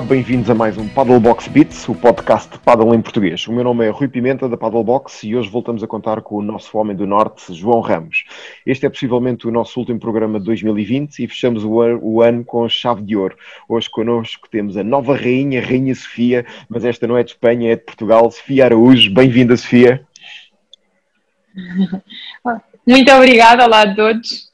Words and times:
Bem-vindos 0.00 0.48
a 0.48 0.54
mais 0.54 0.76
um 0.78 0.88
Paddlebox 0.88 1.48
Beats, 1.48 1.88
o 1.88 1.94
podcast 1.94 2.52
de 2.52 2.58
paddle 2.60 2.94
em 2.94 3.02
português. 3.02 3.46
O 3.48 3.52
meu 3.52 3.64
nome 3.64 3.84
é 3.84 3.90
Rui 3.90 4.06
Pimenta, 4.06 4.48
da 4.48 4.56
Paddlebox, 4.56 5.24
e 5.24 5.34
hoje 5.34 5.50
voltamos 5.50 5.82
a 5.82 5.86
contar 5.88 6.22
com 6.22 6.36
o 6.36 6.42
nosso 6.42 6.78
homem 6.78 6.94
do 6.94 7.06
Norte, 7.06 7.52
João 7.52 7.80
Ramos. 7.80 8.24
Este 8.64 8.86
é 8.86 8.88
possivelmente 8.88 9.48
o 9.48 9.50
nosso 9.50 9.80
último 9.80 9.98
programa 9.98 10.38
de 10.38 10.46
2020 10.46 11.18
e 11.18 11.26
fechamos 11.26 11.64
o 11.64 12.22
ano 12.22 12.44
com 12.44 12.68
chave 12.68 13.02
de 13.02 13.16
ouro. 13.16 13.36
Hoje 13.68 13.90
connosco 13.90 14.48
temos 14.48 14.76
a 14.76 14.84
nova 14.84 15.16
rainha, 15.16 15.60
Rainha 15.60 15.94
Sofia, 15.94 16.46
mas 16.68 16.84
esta 16.84 17.06
não 17.06 17.16
é 17.16 17.24
de 17.24 17.32
Espanha, 17.32 17.72
é 17.72 17.76
de 17.76 17.82
Portugal, 17.82 18.30
Sofia 18.30 18.66
Araújo. 18.66 19.12
Bem-vinda, 19.12 19.56
Sofia. 19.56 20.06
Muito 22.86 23.12
obrigada, 23.12 23.64
olá 23.64 23.82
a 23.82 23.94
todos. 23.94 24.47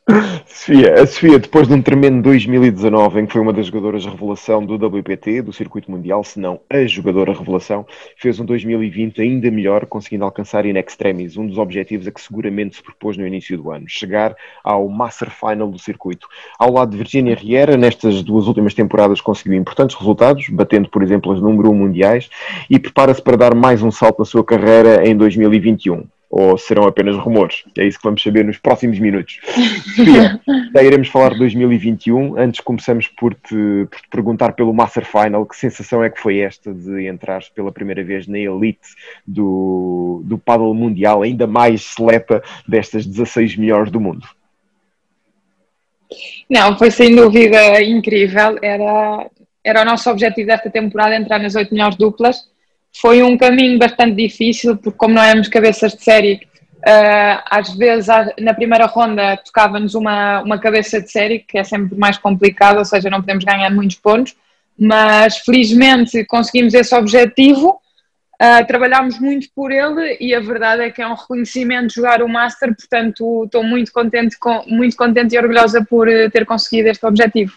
Sofia, 0.47 0.95
a 0.95 1.07
Sofia, 1.07 1.39
depois 1.39 1.67
de 1.67 1.75
um 1.75 1.83
tremendo 1.83 2.23
2019 2.23 3.21
em 3.21 3.27
que 3.27 3.33
foi 3.33 3.41
uma 3.41 3.53
das 3.53 3.67
jogadoras 3.67 4.05
revelação 4.05 4.65
do 4.65 4.77
WPT, 4.77 5.43
do 5.43 5.53
circuito 5.53 5.91
mundial, 5.91 6.23
se 6.23 6.39
não 6.39 6.61
a 6.71 6.87
jogadora 6.87 7.33
revelação, 7.33 7.87
fez 8.17 8.39
um 8.39 8.45
2020 8.45 9.21
ainda 9.21 9.51
melhor, 9.51 9.87
conseguindo 9.87 10.25
alcançar 10.25 10.65
in 10.67 10.77
extremis 10.77 11.37
um 11.37 11.47
dos 11.47 11.59
objetivos 11.59 12.07
a 12.07 12.11
que 12.11 12.21
seguramente 12.21 12.77
se 12.77 12.83
propôs 12.83 13.17
no 13.17 13.27
início 13.27 13.57
do 13.57 13.71
ano, 13.71 13.87
chegar 13.89 14.37
ao 14.63 14.89
Master 14.89 15.31
Final 15.31 15.71
do 15.71 15.79
circuito. 15.79 16.29
Ao 16.59 16.73
lado 16.73 16.93
de 16.93 16.99
Virginia 16.99 17.35
Riera, 17.35 17.77
nestas 17.77 18.23
duas 18.23 18.47
últimas 18.47 18.75
temporadas 18.75 19.21
conseguiu 19.21 19.59
importantes 19.59 19.97
resultados, 19.97 20.49
batendo, 20.49 20.89
por 20.89 21.03
exemplo, 21.03 21.33
as 21.33 21.41
número 21.41 21.71
1 21.71 21.75
mundiais, 21.75 22.31
e 22.71 22.79
prepara-se 22.79 23.21
para 23.21 23.37
dar 23.37 23.55
mais 23.55 23.83
um 23.83 23.91
salto 23.91 24.19
na 24.19 24.25
sua 24.25 24.45
carreira 24.45 25.07
em 25.07 25.17
2021 25.17 26.07
ou 26.37 26.59
serão 26.59 26.83
apenas 26.83 27.17
rumores? 27.17 27.63
É 27.79 27.87
isso 27.87 27.97
que 27.97 28.03
vamos 28.03 28.21
saber 28.21 28.45
nos 28.45 28.59
próximos 28.59 28.99
minutos. 28.99 29.39
Sofia, 29.95 30.41
já 30.75 30.83
iremos 30.83 31.07
falar 31.07 31.33
de 31.33 31.39
2021. 31.39 32.37
Antes 32.37 32.59
começamos 32.59 33.07
por 33.07 33.35
te, 33.35 33.87
por 33.89 34.01
te, 34.01 34.09
perguntar 34.11 34.53
pelo 34.55 34.75
Master 34.75 35.07
Final. 35.07 35.47
Que 35.47 35.57
sensação 35.57 36.03
é 36.03 36.11
que 36.11 36.21
foi 36.21 36.41
esta 36.41 36.75
de 36.75 37.07
entrar 37.07 37.41
pela 37.55 37.71
primeira 37.71 38.03
vez 38.03 38.27
na 38.27 38.37
elite 38.37 38.81
do, 39.25 40.23
do 40.25 40.37
paddle 40.37 40.75
mundial, 40.75 41.23
ainda 41.23 41.47
mais 41.47 41.83
seleta 41.83 42.43
destas 42.67 43.07
16 43.07 43.57
melhores 43.57 43.93
do 43.93 44.01
mundo? 44.01 44.27
Não, 46.51 46.77
foi 46.77 46.91
sem 46.91 47.15
dúvida 47.15 47.81
incrível. 47.81 48.59
Era, 48.61 49.31
era 49.63 49.83
o 49.83 49.85
nosso 49.85 50.11
objetivo 50.11 50.49
desta 50.49 50.69
temporada 50.69 51.15
entrar 51.15 51.39
nas 51.39 51.55
oito 51.55 51.73
melhores 51.73 51.97
duplas 51.97 52.53
foi 53.01 53.23
um 53.23 53.37
caminho 53.37 53.79
bastante 53.79 54.15
difícil, 54.15 54.77
porque 54.77 54.97
como 54.97 55.15
não 55.15 55.23
éramos 55.23 55.49
cabeças 55.49 55.95
de 55.95 56.03
série, 56.03 56.35
uh, 56.35 57.43
às 57.51 57.75
vezes 57.77 58.07
na 58.41 58.55
primeira 58.55 58.87
ronda 58.87 59.37
tocava-nos 59.39 59.95
uma, 59.95 60.43
uma 60.43 60.59
cabeça 60.59 61.01
de 61.01 61.11
série, 61.11 61.41
que 61.41 61.59
é 61.59 61.65
sempre 61.65 61.99
mais 61.99 62.19
complicado, 62.19 62.79
ou 62.79 62.85
seja, 62.85 63.11
não 63.11 63.21
podemos 63.21 63.45
ganhar 63.45 63.71
muitos 63.71 63.97
pontos, 63.97 64.35
mas 64.79 65.39
felizmente 65.39 66.25
conseguimos 66.25 66.73
esse 66.73 66.95
objetivo, 66.95 67.81
uh, 68.41 68.67
trabalhámos 68.67 69.19
muito 69.19 69.49
por 69.55 69.73
ele 69.73 70.17
e 70.21 70.35
a 70.35 70.41
verdade 70.41 70.83
é 70.83 70.91
que 70.91 71.03
é 71.03 71.07
um 71.07 71.15
reconhecimento 71.15 71.95
jogar 71.95 72.23
o 72.23 72.29
Master, 72.29 72.75
portanto 72.75 73.45
estou 73.45 73.65
muito 73.65 73.93
contente, 73.93 74.37
muito 74.67 74.97
contente 74.97 75.35
e 75.35 75.39
orgulhosa 75.39 75.85
por 75.85 76.09
eh, 76.09 76.29
ter 76.31 76.45
conseguido 76.45 76.89
este 76.89 77.05
objetivo. 77.07 77.53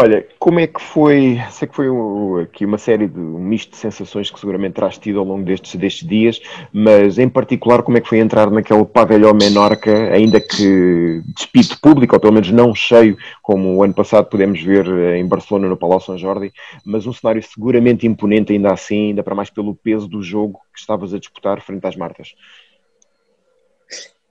Olha, 0.00 0.24
como 0.38 0.60
é 0.60 0.66
que 0.68 0.80
foi? 0.80 1.42
Sei 1.50 1.66
que 1.66 1.74
foi 1.74 1.90
um, 1.90 2.38
aqui 2.38 2.64
uma 2.64 2.78
série 2.78 3.08
de 3.08 3.18
um 3.18 3.40
misto 3.40 3.70
de 3.72 3.78
sensações 3.78 4.30
que 4.30 4.38
seguramente 4.38 4.74
terás 4.74 4.96
tido 4.96 5.18
ao 5.18 5.24
longo 5.24 5.44
destes, 5.44 5.74
destes 5.74 6.06
dias, 6.06 6.40
mas 6.72 7.18
em 7.18 7.28
particular, 7.28 7.82
como 7.82 7.98
é 7.98 8.00
que 8.00 8.08
foi 8.08 8.20
entrar 8.20 8.48
naquele 8.48 8.84
pavilhão 8.84 9.34
Menorca, 9.34 10.12
ainda 10.12 10.40
que 10.40 11.20
despido 11.34 11.80
público, 11.82 12.14
ou 12.14 12.20
pelo 12.20 12.32
menos 12.32 12.48
não 12.52 12.72
cheio, 12.76 13.18
como 13.42 13.74
o 13.74 13.82
ano 13.82 13.92
passado 13.92 14.26
pudemos 14.26 14.62
ver 14.62 14.86
eh, 14.86 15.18
em 15.18 15.26
Barcelona 15.26 15.66
no 15.66 15.76
Palácio 15.76 16.06
São 16.06 16.18
Jordi, 16.18 16.52
mas 16.84 17.04
um 17.04 17.12
cenário 17.12 17.42
seguramente 17.42 18.06
imponente 18.06 18.52
ainda 18.52 18.72
assim, 18.72 19.08
ainda 19.08 19.24
para 19.24 19.34
mais 19.34 19.50
pelo 19.50 19.74
peso 19.74 20.06
do 20.06 20.22
jogo 20.22 20.60
que 20.72 20.78
estavas 20.78 21.12
a 21.12 21.18
disputar 21.18 21.60
frente 21.60 21.84
às 21.84 21.96
Martas. 21.96 22.36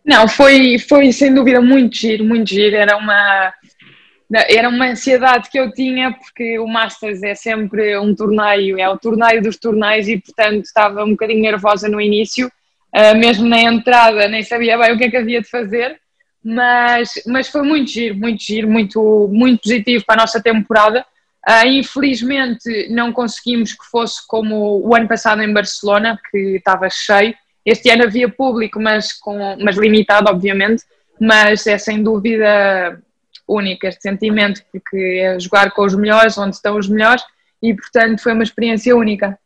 Não, 0.05 0.29
foi, 0.29 0.79
foi 0.79 1.11
sem 1.11 1.33
dúvida 1.33 1.59
muito 1.59 1.97
giro, 1.97 2.23
muito 2.23 2.49
giro. 2.49 2.77
Era 2.77 2.95
uma 2.95 3.51
era 4.33 4.67
uma 4.67 4.89
ansiedade 4.89 5.49
que 5.49 5.59
eu 5.59 5.71
tinha 5.71 6.11
porque 6.11 6.59
o 6.59 6.67
Masters 6.67 7.23
é 7.23 7.33
sempre 7.33 7.97
um 7.97 8.13
torneio, 8.13 8.77
é 8.77 8.89
o 8.89 8.97
torneio 8.97 9.41
dos 9.41 9.57
torneios 9.57 10.07
e 10.07 10.17
portanto 10.17 10.65
estava 10.65 11.03
um 11.03 11.11
bocadinho 11.11 11.41
nervosa 11.41 11.87
no 11.87 12.01
início, 12.01 12.47
uh, 12.47 13.17
mesmo 13.17 13.47
na 13.47 13.61
entrada 13.61 14.27
nem 14.27 14.43
sabia 14.43 14.77
bem 14.77 14.93
o 14.93 14.97
que 14.97 15.05
é 15.05 15.09
que 15.09 15.17
havia 15.17 15.41
de 15.41 15.49
fazer, 15.49 15.97
mas, 16.43 17.11
mas 17.25 17.47
foi 17.47 17.61
muito 17.61 17.89
giro, 17.89 18.15
muito 18.15 18.43
giro, 18.43 18.69
muito, 18.69 19.29
muito 19.31 19.61
positivo 19.61 20.03
para 20.05 20.15
a 20.15 20.23
nossa 20.23 20.41
temporada. 20.41 21.05
Uh, 21.47 21.67
infelizmente 21.67 22.89
não 22.89 23.13
conseguimos 23.13 23.71
que 23.71 23.85
fosse 23.89 24.27
como 24.27 24.85
o 24.85 24.93
ano 24.93 25.07
passado 25.07 25.41
em 25.41 25.53
Barcelona, 25.53 26.19
que 26.29 26.57
estava 26.57 26.89
cheio. 26.89 27.33
Este 27.65 27.89
ano 27.89 28.03
havia 28.03 28.27
público, 28.27 28.79
mas, 28.79 29.13
com, 29.13 29.57
mas 29.61 29.77
limitado, 29.77 30.29
obviamente, 30.29 30.83
mas 31.19 31.65
é 31.65 31.77
sem 31.77 32.03
dúvida 32.03 33.01
única 33.47 33.87
este 33.87 34.01
sentimento, 34.01 34.61
porque 34.71 34.97
é 35.21 35.39
jogar 35.39 35.71
com 35.71 35.83
os 35.83 35.95
melhores, 35.95 36.37
onde 36.37 36.55
estão 36.55 36.77
os 36.77 36.89
melhores, 36.89 37.23
e 37.61 37.73
portanto 37.73 38.21
foi 38.21 38.33
uma 38.33 38.43
experiência 38.43 38.95
única. 38.95 39.37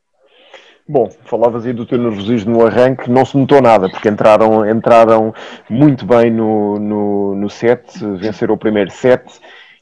Bom, 0.88 1.10
falavas 1.26 1.66
aí 1.66 1.74
do 1.74 1.86
teu 1.86 1.98
nervosismo 1.98 2.52
no 2.52 2.66
arranque, 2.66 3.10
não 3.10 3.24
se 3.24 3.38
notou 3.38 3.62
nada, 3.62 3.90
porque 3.90 4.10
entraram, 4.10 4.70
entraram 4.70 5.34
muito 5.70 6.06
bem 6.06 6.32
no, 6.32 6.78
no, 6.80 7.36
no 7.36 7.50
set, 7.50 7.98
venceram 8.18 8.56
o 8.56 8.58
primeiro 8.58 8.92
set. 8.92 9.24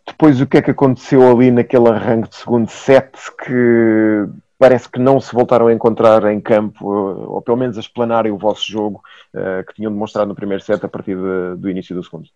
Depois, 0.06 0.42
o 0.42 0.46
que 0.46 0.58
é 0.58 0.62
que 0.62 0.72
aconteceu 0.72 1.28
ali 1.28 1.50
naquele 1.52 1.88
arranque 1.88 2.30
de 2.30 2.36
segundo 2.36 2.70
set 2.70 3.12
que 3.44 4.28
parece 4.60 4.90
que 4.90 5.00
não 5.00 5.20
se 5.22 5.34
voltaram 5.34 5.68
a 5.68 5.74
encontrar 5.74 6.32
em 6.32 6.42
campo, 6.42 6.86
ou 6.86 7.42
pelo 7.42 7.58
menos 7.58 7.78
a 7.78 7.80
explanarem 7.80 8.32
o 8.32 8.38
vosso 8.38 8.70
jogo 8.70 9.02
uh, 9.34 9.66
que 9.66 9.76
tinham 9.76 9.92
demonstrado 9.92 10.28
no 10.28 10.36
primeiro 10.36 10.62
set 10.62 10.84
a 10.84 10.90
partir 10.90 11.16
de, 11.16 11.56
do 11.58 11.70
início 11.70 11.96
do 11.96 12.04
segundo? 12.04 12.28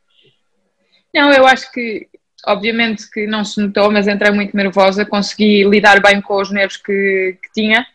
Não, 1.14 1.32
eu 1.32 1.46
acho 1.46 1.72
que, 1.72 2.08
obviamente 2.46 3.10
que 3.10 3.28
não 3.28 3.46
se 3.46 3.62
notou, 3.62 3.92
mas 3.92 4.08
entrei 4.08 4.32
muito 4.32 4.56
nervosa, 4.56 5.06
consegui 5.06 5.64
lidar 5.64 6.02
bem 6.02 6.20
com 6.22 6.42
os 6.42 6.52
nervos 6.52 6.78
que, 6.78 7.38
que 7.42 7.52
tinha. 7.54 7.86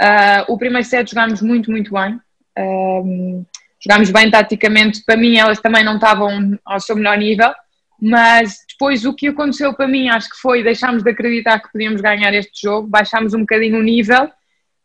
Uh, 0.00 0.52
o 0.52 0.58
primeiro 0.58 0.86
set 0.86 1.08
jogámos 1.08 1.40
muito, 1.40 1.70
muito 1.70 1.92
bem. 1.92 2.18
Uh, 2.58 3.46
jogámos 3.80 4.10
bem 4.10 4.30
taticamente. 4.30 5.04
Para 5.04 5.16
mim, 5.16 5.36
elas 5.36 5.60
também 5.60 5.84
não 5.84 5.94
estavam 5.94 6.58
ao 6.64 6.80
seu 6.80 6.96
melhor 6.96 7.16
nível, 7.16 7.52
mas 8.00 8.58
depois 8.68 9.04
o 9.04 9.14
que 9.14 9.28
aconteceu 9.28 9.72
para 9.72 9.86
mim, 9.86 10.08
acho 10.08 10.30
que 10.30 10.36
foi 10.36 10.64
deixámos 10.64 11.02
de 11.02 11.10
acreditar 11.10 11.60
que 11.60 11.70
podíamos 11.70 12.00
ganhar 12.00 12.34
este 12.34 12.62
jogo, 12.62 12.88
baixámos 12.88 13.34
um 13.34 13.40
bocadinho 13.40 13.78
o 13.78 13.82
nível 13.82 14.30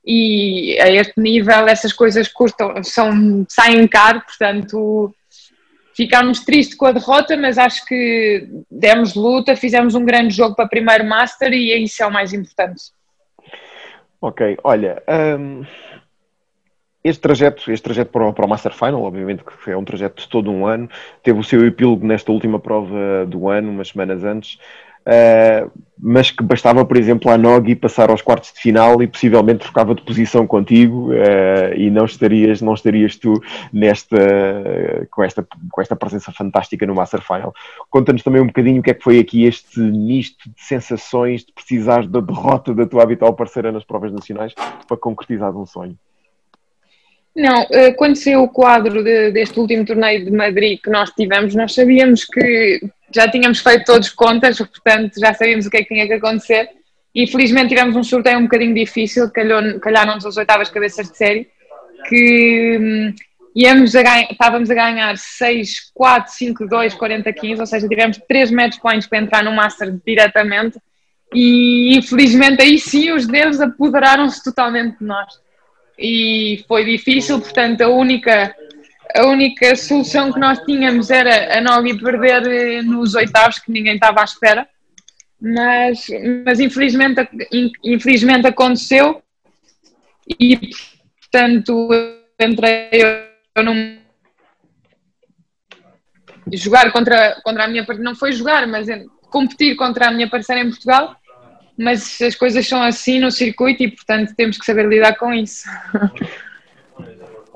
e 0.06 0.78
a 0.80 0.90
este 0.92 1.20
nível 1.20 1.68
essas 1.68 1.92
coisas 1.92 2.28
custam, 2.28 2.84
são, 2.84 3.46
saem 3.50 3.88
caro, 3.88 4.22
portanto 4.22 5.14
ficámos 6.00 6.46
tristes 6.46 6.78
com 6.78 6.86
a 6.86 6.94
derrota, 6.94 7.36
mas 7.36 7.58
acho 7.58 7.86
que 7.86 8.48
demos 8.72 9.16
luta, 9.16 9.54
fizemos 9.54 9.96
um 9.96 10.06
grande 10.06 10.34
jogo 10.34 10.56
para 10.56 10.66
primeiro 10.66 11.04
Master 11.04 11.52
e 11.52 11.84
isso 11.84 12.02
é 12.02 12.08
o 12.08 12.12
mais 12.12 12.32
importante. 12.32 12.84
Ok, 14.22 14.58
olha, 14.64 15.04
um, 15.38 15.66
este 17.04 17.20
trajeto, 17.20 17.70
este 17.70 17.84
trajeto 17.84 18.12
para 18.12 18.30
o, 18.30 18.34
para 18.34 18.46
o 18.46 18.48
Master 18.48 18.74
Final, 18.74 19.04
obviamente 19.04 19.44
que 19.44 19.72
é 19.72 19.76
um 19.76 19.84
trajeto 19.84 20.22
de 20.22 20.30
todo 20.30 20.50
um 20.50 20.66
ano, 20.66 20.90
teve 21.22 21.38
o 21.38 21.44
seu 21.44 21.68
epílogo 21.68 22.08
nesta 22.08 22.32
última 22.32 22.62
prova 22.62 23.26
do 23.28 23.50
ano, 23.50 23.70
umas 23.70 23.90
semanas 23.90 24.24
antes. 24.24 24.58
Uh, 25.10 25.72
mas 26.02 26.30
que 26.30 26.44
bastava, 26.44 26.86
por 26.86 26.96
exemplo, 26.96 27.30
a 27.32 27.38
Nogi 27.38 27.76
passar 27.76 28.10
aos 28.10 28.22
quartos 28.22 28.54
de 28.54 28.60
final 28.60 29.02
e 29.02 29.08
possivelmente 29.08 29.60
trocava 29.60 29.96
de 29.96 30.02
posição 30.04 30.48
contigo 30.48 31.12
uh, 31.12 31.74
e 31.76 31.90
não 31.90 32.06
estarias, 32.06 32.62
não 32.62 32.74
estarias 32.74 33.18
tu 33.18 33.34
nesta, 33.74 34.18
com, 35.12 35.24
esta, 35.24 35.46
com 35.72 35.82
esta 35.82 35.96
presença 35.96 36.32
fantástica 36.32 36.86
no 36.86 36.96
Master 36.96 37.22
Final. 37.22 37.54
Conta-nos 37.90 38.24
também 38.24 38.42
um 38.42 38.48
bocadinho 38.48 38.80
o 38.80 38.84
que 38.84 38.92
é 38.92 38.94
que 38.94 39.04
foi 39.04 39.20
aqui 39.20 39.46
este 39.46 39.80
misto 39.80 40.48
de 40.50 40.64
sensações 40.64 41.44
de 41.44 41.52
precisar 41.52 42.08
da 42.08 42.22
derrota 42.22 42.74
da 42.74 42.86
tua 42.86 43.04
habitual 43.04 43.34
parceira 43.34 43.72
nas 43.72 43.84
provas 43.84 44.14
nacionais 44.14 44.54
para 44.88 44.96
concretizar 44.96 45.56
um 45.58 45.66
sonho. 45.66 45.98
Não, 47.36 47.66
eh, 47.72 47.94
quando 47.94 48.16
saiu 48.16 48.44
o 48.44 48.50
quadro 48.50 49.04
de, 49.04 49.32
deste 49.32 49.60
último 49.60 49.86
torneio 49.86 50.26
de 50.26 50.32
Madrid 50.32 50.80
que 50.82 50.90
nós 50.90 51.10
tivemos, 51.12 51.56
nós 51.56 51.74
sabíamos 51.74 52.26
que 52.26 52.82
já 53.14 53.30
tínhamos 53.30 53.60
feito 53.60 53.86
todos 53.86 54.10
contas, 54.10 54.58
portanto 54.58 55.20
já 55.20 55.34
sabíamos 55.34 55.66
o 55.66 55.70
que 55.70 55.78
é 55.78 55.84
que 55.84 55.94
tinha 55.94 56.08
que 56.08 56.14
acontecer. 56.14 56.70
E 57.14 57.28
felizmente 57.28 57.70
tivemos 57.70 57.96
um 57.96 58.04
sorteio 58.04 58.38
um 58.38 58.44
bocadinho 58.44 58.74
difícil, 58.74 59.30
calharam-nos 59.82 60.26
as 60.26 60.38
oitavas 60.38 60.70
cabeças 60.70 61.10
de 61.10 61.18
série, 61.18 61.48
que 62.08 62.78
hum, 62.80 63.14
íamos 63.56 63.96
a 63.96 64.04
ganhar, 64.04 64.32
estávamos 64.32 64.70
a 64.70 64.76
ganhar 64.76 65.18
6, 65.18 65.92
4, 65.94 66.32
5, 66.34 66.68
2, 66.68 66.94
40, 66.94 67.34
15, 67.34 67.62
ou 67.62 67.68
seja, 67.68 67.88
tivemos 67.88 68.20
3 68.28 68.52
match 68.52 68.78
points 68.80 69.08
para 69.08 69.20
entrar 69.20 69.44
no 69.44 69.52
Master 69.52 70.00
diretamente. 70.06 70.80
E 71.34 71.98
infelizmente 71.98 72.62
aí 72.62 72.80
sim 72.80 73.12
os 73.12 73.28
dedos 73.28 73.60
apoderaram-se 73.60 74.44
totalmente 74.44 74.98
de 75.00 75.06
nós. 75.06 75.34
E 75.98 76.64
foi 76.68 76.86
difícil, 76.86 77.40
portanto, 77.40 77.82
a 77.82 77.90
única 77.90 78.56
a 79.16 79.26
única 79.26 79.76
solução 79.76 80.32
que 80.32 80.40
nós 80.40 80.60
tínhamos 80.60 81.10
era 81.10 81.58
a 81.58 81.62
Nogi 81.62 81.98
perder 82.00 82.46
eh, 82.48 82.82
nos 82.82 83.16
oitavos, 83.16 83.60
que 83.60 83.72
ninguém 83.72 83.96
estava 83.96 84.22
à 84.22 84.24
espera. 84.24 84.68
mas, 85.42 86.06
mas 86.46 86.60
infelizmente, 86.60 87.28
infelizmente 87.84 88.48
aconteceu 88.48 89.22
e 90.40 90.58
portanto 91.22 91.90
entrei 92.40 92.90
eu 93.56 93.64
num 93.64 93.98
jogar 96.54 96.92
contra, 96.92 97.40
contra 97.44 97.66
a 97.66 97.68
minha 97.68 97.86
não 98.00 98.16
foi 98.16 98.32
jogar, 98.32 98.68
mas 98.68 98.88
competir 99.30 99.76
contra 99.76 100.08
a 100.08 100.12
minha 100.12 100.30
parceira 100.30 100.62
em 100.62 100.70
Portugal, 100.70 101.16
mas 101.78 102.20
as 102.22 102.36
coisas 102.36 102.68
são 102.68 102.82
assim 102.82 103.20
no 103.20 103.32
circuito 103.32 103.84
e 103.84 103.92
portanto 103.92 104.34
temos 104.36 104.58
que 104.58 104.66
saber 104.66 104.88
lidar 104.88 105.16
com 105.16 105.34
isso. 105.34 105.68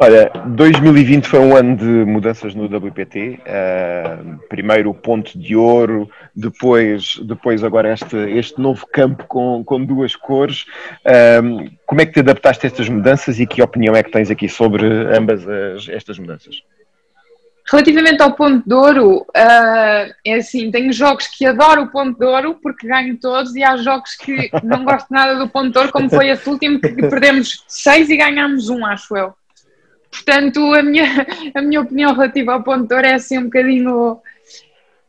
Olha, 0.03 0.29
2020 0.47 1.29
foi 1.29 1.39
um 1.39 1.55
ano 1.55 1.77
de 1.77 1.85
mudanças 1.85 2.53
no 2.53 2.65
WPT. 2.65 3.19
Uh, 3.19 3.41
eh, 3.45 4.17
primeiro 4.50 4.89
o 4.89 4.94
ponto 4.94 5.39
de 5.39 5.55
ouro, 5.55 6.09
depois, 6.35 7.21
depois 7.23 7.63
agora 7.63 7.94
este, 7.94 8.17
este 8.31 8.59
novo 8.59 8.85
campo 8.91 9.23
com, 9.29 9.63
com 9.63 9.81
duas 9.85 10.13
cores. 10.13 10.65
Uh, 11.05 11.71
como 11.85 12.01
é 12.01 12.05
que 12.05 12.11
te 12.11 12.19
adaptaste 12.19 12.65
a 12.65 12.67
estas 12.67 12.89
mudanças 12.89 13.39
e 13.39 13.47
que 13.47 13.61
opinião 13.61 13.95
é 13.95 14.03
que 14.03 14.11
tens 14.11 14.29
aqui 14.29 14.50
sobre 14.50 14.85
ambas 14.85 15.47
as, 15.47 15.88
estas 15.88 16.19
mudanças? 16.19 16.61
Relativamente 17.71 18.21
ao 18.21 18.33
ponto 18.33 18.67
de 18.67 18.75
ouro, 18.75 19.19
uh, 19.19 20.13
é 20.25 20.33
assim, 20.35 20.69
tenho 20.69 20.91
jogos 20.91 21.27
que 21.27 21.45
adoro 21.45 21.83
o 21.83 21.88
ponto 21.88 22.19
de 22.19 22.25
ouro 22.25 22.59
porque 22.61 22.89
ganho 22.89 23.17
todos 23.17 23.55
e 23.55 23.63
há 23.63 23.77
jogos 23.77 24.17
que 24.17 24.51
não 24.63 24.83
gosto 24.83 25.07
nada 25.09 25.35
do 25.35 25.47
ponto 25.47 25.71
de 25.71 25.77
ouro, 25.77 25.94
como 25.94 26.09
foi 26.09 26.27
esse 26.27 26.50
último 26.50 26.81
que 26.81 26.94
perdemos 26.94 27.63
seis 27.69 28.09
e 28.09 28.17
ganhamos 28.17 28.67
um, 28.67 28.85
acho 28.85 29.15
eu. 29.15 29.33
Portanto, 30.13 30.74
a 30.75 30.83
minha, 30.83 31.25
a 31.56 31.62
minha 31.62 31.81
opinião 31.81 32.13
relativa 32.13 32.54
ao 32.54 32.63
ponto 32.63 32.88
de 32.88 32.94
ouro 32.94 33.07
é 33.07 33.15
assim 33.15 33.39
um 33.39 33.45
bocadinho. 33.45 34.21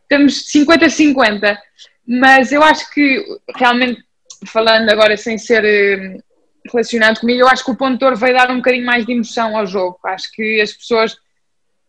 Temos 0.09 0.51
50-50, 0.51 1.59
mas 2.07 2.53
eu 2.53 2.63
acho 2.63 2.91
que 2.93 3.23
realmente, 3.55 4.03
falando 4.47 4.89
agora 4.91 5.17
sem 5.17 5.37
ser 5.37 5.65
eh, 5.65 6.17
relacionado 6.71 7.21
comigo, 7.21 7.41
eu 7.41 7.49
acho 7.49 7.65
que 7.65 7.71
o 7.71 7.77
ponto 7.77 7.99
de 7.99 8.05
ouro 8.05 8.17
vai 8.17 8.33
dar 8.33 8.51
um 8.51 8.57
bocadinho 8.57 8.87
mais 8.87 9.05
de 9.05 9.13
emoção 9.13 9.57
ao 9.57 9.67
jogo. 9.67 9.99
Acho 10.05 10.31
que 10.33 10.61
as 10.61 10.73
pessoas 10.73 11.17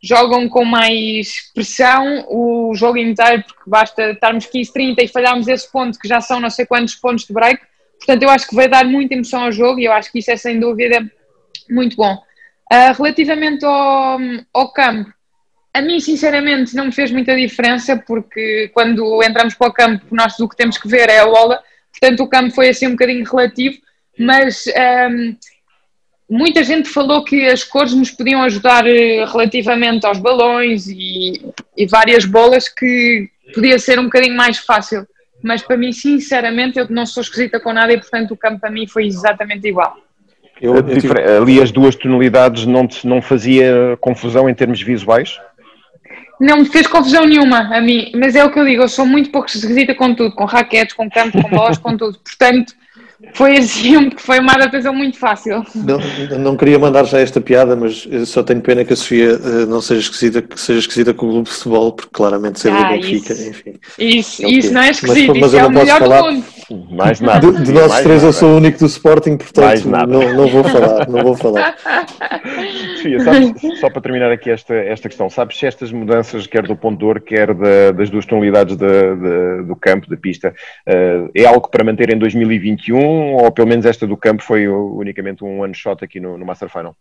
jogam 0.03 0.49
com 0.49 0.65
mais 0.65 1.51
pressão 1.53 2.25
o 2.29 2.73
jogo 2.75 2.97
inteiro, 2.97 3.43
porque 3.47 3.69
basta 3.69 4.11
estarmos 4.11 4.45
15-30 4.45 4.95
e 4.99 5.07
falharmos 5.07 5.47
esse 5.47 5.71
ponto, 5.71 5.97
que 5.97 6.07
já 6.07 6.19
são 6.19 6.39
não 6.39 6.49
sei 6.49 6.65
quantos 6.65 6.95
pontos 6.95 7.25
de 7.25 7.33
break. 7.33 7.61
Portanto, 7.97 8.23
eu 8.23 8.29
acho 8.29 8.47
que 8.47 8.55
vai 8.55 8.67
dar 8.67 8.83
muita 8.85 9.13
emoção 9.13 9.45
ao 9.45 9.51
jogo 9.51 9.79
e 9.79 9.85
eu 9.85 9.93
acho 9.93 10.11
que 10.11 10.19
isso 10.19 10.31
é 10.31 10.35
sem 10.35 10.59
dúvida 10.59 11.09
muito 11.69 11.95
bom. 11.95 12.21
Uh, 12.71 12.93
relativamente 12.97 13.63
ao, 13.63 14.17
ao 14.53 14.73
campo, 14.73 15.13
a 15.73 15.81
mim 15.81 15.99
sinceramente 15.99 16.73
não 16.73 16.85
me 16.85 16.91
fez 16.91 17.11
muita 17.11 17.35
diferença, 17.35 17.97
porque 17.97 18.71
quando 18.73 19.21
entramos 19.23 19.53
para 19.55 19.67
o 19.67 19.73
campo, 19.73 20.05
nós 20.11 20.39
o 20.39 20.47
que 20.47 20.55
temos 20.55 20.77
que 20.77 20.87
ver 20.87 21.09
é 21.09 21.19
a 21.19 21.25
bola, 21.25 21.61
portanto 21.91 22.23
o 22.23 22.29
campo 22.29 22.55
foi 22.55 22.69
assim 22.69 22.87
um 22.87 22.91
bocadinho 22.91 23.25
relativo, 23.25 23.77
mas 24.17 24.65
um, 25.11 25.35
muita 26.29 26.63
gente 26.63 26.89
falou 26.89 27.23
que 27.23 27.45
as 27.47 27.63
cores 27.63 27.93
nos 27.93 28.09
podiam 28.09 28.41
ajudar 28.43 28.87
eh, 28.87 29.25
relativamente 29.25 30.05
aos 30.05 30.17
balões 30.17 30.87
e, 30.87 31.45
e, 31.77 31.85
várias 31.87 32.25
bolas 32.25 32.69
que 32.69 33.29
podia 33.53 33.77
ser 33.77 33.99
um 33.99 34.05
bocadinho 34.05 34.35
mais 34.35 34.57
fácil. 34.57 35.05
Mas 35.43 35.61
para 35.61 35.77
mim, 35.77 35.91
sinceramente, 35.91 36.79
eu 36.79 36.87
não 36.89 37.05
sou 37.05 37.21
esquisita 37.21 37.59
com 37.59 37.73
nada 37.73 37.93
e 37.93 37.99
portanto 37.99 38.31
o 38.31 38.37
campo 38.37 38.59
para 38.61 38.71
mim 38.71 38.87
foi 38.87 39.05
exatamente 39.05 39.67
igual. 39.67 39.97
Eu, 40.61 40.75
eu 40.75 40.83
tive... 40.83 41.19
Ali 41.21 41.61
as 41.61 41.71
duas 41.71 41.95
tonalidades 41.95 42.65
não, 42.65 42.87
te, 42.87 43.05
não 43.05 43.21
fazia 43.21 43.97
confusão 43.99 44.49
em 44.49 44.53
termos 44.53 44.81
visuais? 44.81 45.39
Não 46.39 46.57
me 46.57 46.65
fez 46.65 46.87
confusão 46.87 47.25
nenhuma 47.25 47.75
a 47.75 47.81
mim, 47.81 48.11
mas 48.15 48.35
é 48.35 48.43
o 48.43 48.51
que 48.51 48.59
eu 48.59 48.65
digo, 48.65 48.83
eu 48.83 48.89
sou 48.89 49.05
muito 49.05 49.29
pouco 49.29 49.47
esquisita 49.47 49.95
com 49.95 50.13
tudo, 50.13 50.35
com 50.35 50.45
raquetes, 50.45 50.93
com 50.93 51.09
campo, 51.09 51.41
com 51.41 51.49
bolas, 51.49 51.77
com 51.77 51.95
tudo. 51.95 52.19
Portanto, 52.19 52.73
foi 53.33 53.57
assim, 53.57 54.09
foi 54.17 54.39
uma 54.39 54.53
adaptação 54.53 54.93
muito 54.93 55.17
fácil. 55.17 55.63
Não, 55.73 55.99
não 56.39 56.57
queria 56.57 56.77
mandar 56.77 57.05
já 57.05 57.19
esta 57.19 57.39
piada, 57.41 57.75
mas 57.75 58.07
só 58.25 58.43
tenho 58.43 58.61
pena 58.61 58.83
que 58.83 58.93
a 58.93 58.95
Sofia 58.95 59.37
uh, 59.37 59.65
não 59.67 59.81
seja 59.81 60.01
esquisita, 60.01 60.41
que 60.41 60.59
seja 60.59 60.79
esquisita 60.79 61.13
com 61.13 61.27
o 61.27 61.29
clube 61.29 61.49
de 61.49 61.55
futebol, 61.55 61.91
porque 61.91 62.11
claramente 62.11 62.59
ser 62.59 62.71
ah, 62.71 62.83
do 62.83 62.89
Benfica, 62.89 63.33
enfim. 63.33 63.73
Isso, 63.97 64.43
é 64.43 64.49
isso 64.49 64.73
não 64.73 64.81
é 64.81 64.89
esquisito, 64.89 65.29
mas, 65.29 65.39
mas 65.39 65.53
isso 65.53 65.61
é 65.61 65.65
o 65.65 65.71
melhor 65.71 65.99
falar, 65.99 66.21
do 66.21 66.31
mundo. 66.31 66.45
Mais 66.91 67.21
nada. 67.21 67.51
De, 67.51 67.63
de 67.63 67.71
nós 67.71 67.93
três 68.01 68.21
nada. 68.21 68.25
eu 68.25 68.33
sou 68.33 68.49
o 68.53 68.57
único 68.57 68.79
do 68.79 68.85
Sporting, 68.85 69.37
portanto 69.37 69.87
não, 69.87 70.33
não 70.33 70.47
vou 70.47 70.63
falar, 70.63 71.07
não 71.07 71.23
vou 71.23 71.35
falar. 71.35 71.75
Sofia, 72.97 73.19
sabes, 73.19 73.79
só 73.79 73.89
para 73.89 74.01
terminar 74.01 74.31
aqui 74.31 74.49
esta, 74.49 74.73
esta 74.73 75.07
questão, 75.07 75.29
sabes 75.29 75.57
se 75.57 75.65
estas 75.65 75.91
mudanças, 75.91 76.47
quer 76.47 76.63
do 76.63 76.75
ponto 76.75 77.05
quer 77.21 77.53
da, 77.53 77.91
das 77.91 78.09
duas 78.09 78.25
tonalidades 78.25 78.75
de, 78.75 78.85
de, 78.85 79.63
do 79.63 79.75
campo, 79.75 80.09
da 80.09 80.17
pista, 80.17 80.53
uh, 80.87 81.29
é 81.33 81.45
algo 81.45 81.69
para 81.69 81.83
manter 81.83 82.13
em 82.13 82.17
2021 82.17 83.14
ou 83.15 83.51
pelo 83.51 83.67
menos 83.67 83.85
esta 83.85 84.05
do 84.05 84.17
campo 84.17 84.43
foi 84.43 84.67
unicamente 84.67 85.43
um 85.43 85.61
one 85.61 85.73
shot 85.73 86.03
aqui 86.03 86.19
no, 86.19 86.37
no 86.37 86.45
Master 86.45 86.69
Final? 86.69 86.95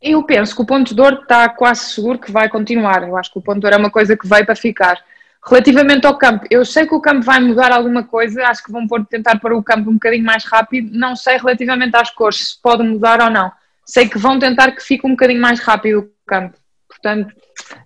Eu 0.00 0.22
penso 0.24 0.54
que 0.54 0.62
o 0.62 0.66
ponto 0.66 0.94
de 0.94 1.00
ouro 1.00 1.20
está 1.22 1.48
quase 1.48 1.92
seguro 1.92 2.18
que 2.18 2.32
vai 2.32 2.48
continuar. 2.48 3.06
Eu 3.06 3.16
acho 3.16 3.30
que 3.30 3.38
o 3.38 3.42
ponto 3.42 3.60
de 3.60 3.66
ouro 3.66 3.76
é 3.76 3.78
uma 3.78 3.90
coisa 3.90 4.16
que 4.16 4.26
vai 4.26 4.44
para 4.44 4.56
ficar. 4.56 4.98
Relativamente 5.46 6.06
ao 6.06 6.18
campo, 6.18 6.46
eu 6.50 6.64
sei 6.64 6.86
que 6.86 6.94
o 6.94 7.00
campo 7.00 7.22
vai 7.22 7.40
mudar 7.40 7.72
alguma 7.72 8.04
coisa, 8.04 8.46
acho 8.46 8.62
que 8.62 8.70
vão 8.70 8.86
pôr, 8.86 9.06
tentar 9.06 9.38
pôr 9.38 9.52
o 9.52 9.62
campo 9.62 9.90
um 9.90 9.94
bocadinho 9.94 10.24
mais 10.24 10.44
rápido, 10.44 10.90
não 10.92 11.16
sei 11.16 11.38
relativamente 11.38 11.96
às 11.96 12.10
cores 12.10 12.50
se 12.50 12.62
pode 12.62 12.82
mudar 12.82 13.22
ou 13.22 13.30
não. 13.30 13.50
Sei 13.86 14.06
que 14.06 14.18
vão 14.18 14.38
tentar 14.38 14.72
que 14.72 14.82
fique 14.82 15.06
um 15.06 15.10
bocadinho 15.10 15.40
mais 15.40 15.58
rápido 15.60 16.00
o 16.00 16.10
campo, 16.26 16.58
portanto 16.86 17.34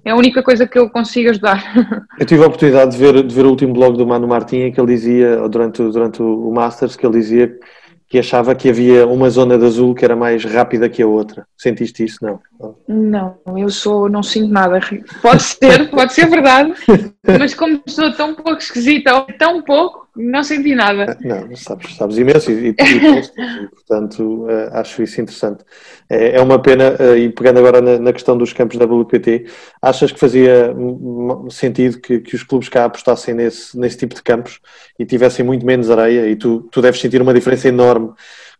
é 0.04 0.10
a 0.10 0.16
única 0.16 0.42
coisa 0.42 0.66
que 0.66 0.78
eu 0.78 0.90
consigo 0.90 1.30
ajudar. 1.30 1.62
Eu 2.18 2.26
tive 2.26 2.44
a 2.44 2.46
oportunidade 2.46 2.92
de 2.92 2.98
ver, 2.98 3.22
de 3.22 3.34
ver 3.34 3.46
o 3.46 3.50
último 3.50 3.72
blog 3.72 3.96
do 3.96 4.06
Mano 4.06 4.28
Martim 4.28 4.58
em 4.58 4.72
que 4.72 4.80
ele 4.80 4.94
dizia, 4.94 5.48
durante, 5.48 5.82
durante 5.82 6.22
o 6.22 6.50
Masters, 6.52 6.94
que 6.94 7.04
ele 7.04 7.18
dizia 7.18 7.58
que 8.06 8.18
achava 8.18 8.54
que 8.54 8.68
havia 8.68 9.06
uma 9.06 9.28
zona 9.28 9.58
de 9.58 9.64
azul 9.64 9.94
que 9.94 10.04
era 10.04 10.14
mais 10.14 10.44
rápida 10.44 10.88
que 10.88 11.02
a 11.02 11.06
outra. 11.06 11.46
Sentiste 11.56 12.04
isso? 12.04 12.18
Não. 12.22 12.38
Não, 12.86 13.58
eu 13.58 13.68
sou, 13.68 14.08
não 14.08 14.22
sinto 14.22 14.52
nada. 14.52 14.78
Pode 15.20 15.42
ser, 15.42 15.90
pode 15.90 16.12
ser 16.12 16.26
verdade, 16.26 16.74
mas 17.38 17.54
como 17.54 17.82
sou 17.88 18.12
tão 18.12 18.34
pouco 18.34 18.58
esquisita, 18.58 19.14
ou 19.14 19.26
tão 19.38 19.62
pouco, 19.62 20.03
não 20.16 20.44
senti 20.44 20.74
nada. 20.74 21.18
Não, 21.20 21.54
sabes, 21.56 21.96
sabes 21.96 22.18
imenso 22.18 22.50
e, 22.50 22.68
e, 22.68 22.70
e 22.70 23.68
portanto 23.68 24.44
uh, 24.44 24.70
acho 24.72 25.02
isso 25.02 25.20
interessante. 25.20 25.64
É, 26.08 26.36
é 26.36 26.40
uma 26.40 26.60
pena, 26.60 26.94
uh, 27.00 27.16
e 27.16 27.28
pegando 27.30 27.58
agora 27.58 27.80
na, 27.80 27.98
na, 27.98 28.12
questão 28.12 28.36
dos 28.36 28.52
campos 28.52 28.78
da 28.78 28.84
WPT, 28.84 29.46
achas 29.82 30.12
que 30.12 30.20
fazia 30.20 30.74
sentido 31.50 32.00
que, 32.00 32.20
que, 32.20 32.36
os 32.36 32.42
clubes 32.42 32.68
cá 32.68 32.84
apostassem 32.84 33.34
nesse, 33.34 33.78
nesse 33.78 33.98
tipo 33.98 34.14
de 34.14 34.22
campos 34.22 34.60
e 34.98 35.04
tivessem 35.04 35.44
muito 35.44 35.66
menos 35.66 35.90
areia 35.90 36.28
e 36.28 36.36
tu, 36.36 36.68
tu 36.70 36.80
deves 36.80 37.00
sentir 37.00 37.20
uma 37.20 37.34
diferença 37.34 37.68
enorme 37.68 38.12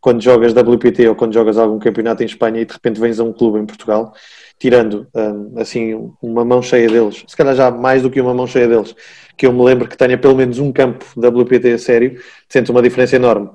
quando 0.05 0.21
jogas 0.23 0.53
WPT 0.53 1.09
ou 1.09 1.15
quando 1.15 1.33
jogas 1.33 1.57
algum 1.57 1.79
campeonato 1.79 2.23
em 2.23 2.27
Espanha 2.27 2.61
e 2.61 2.67
de 2.67 2.73
repente 2.75 3.01
vens 3.01 3.19
a 3.19 3.25
um 3.25 3.33
clube 3.33 3.59
em 3.59 3.65
Portugal, 3.65 4.13
tirando 4.59 5.07
um, 5.15 5.59
assim 5.59 6.13
uma 6.21 6.45
mão 6.45 6.61
cheia 6.61 6.89
deles, 6.89 7.25
se 7.27 7.35
calhar 7.35 7.55
já 7.55 7.71
mais 7.71 8.03
do 8.03 8.11
que 8.11 8.21
uma 8.21 8.35
mão 8.35 8.47
cheia 8.47 8.69
deles, 8.69 8.95
que 9.37 9.47
eu 9.47 9.53
me 9.53 9.63
lembro 9.63 9.89
que 9.89 9.97
tenha 9.97 10.17
pelo 10.19 10.37
menos 10.37 10.59
um 10.59 10.73
campo 10.73 11.05
WPT 11.17 11.73
a 11.73 11.79
sério, 11.79 12.21
sente 12.49 12.71
uma 12.71 12.83
diferença 12.83 13.17
enorme. 13.17 13.51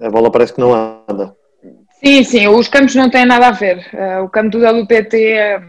A 0.00 0.10
bola 0.10 0.30
parece 0.30 0.52
que 0.52 0.60
não 0.60 0.74
anda. 0.74 1.34
Sim, 2.04 2.22
sim, 2.22 2.48
os 2.48 2.68
campos 2.68 2.94
não 2.94 3.10
têm 3.10 3.24
nada 3.24 3.48
a 3.48 3.52
ver. 3.52 3.78
Uh, 3.92 4.22
o 4.22 4.28
campo 4.28 4.50
do 4.50 4.64
WPT 4.64 5.32
é, 5.32 5.62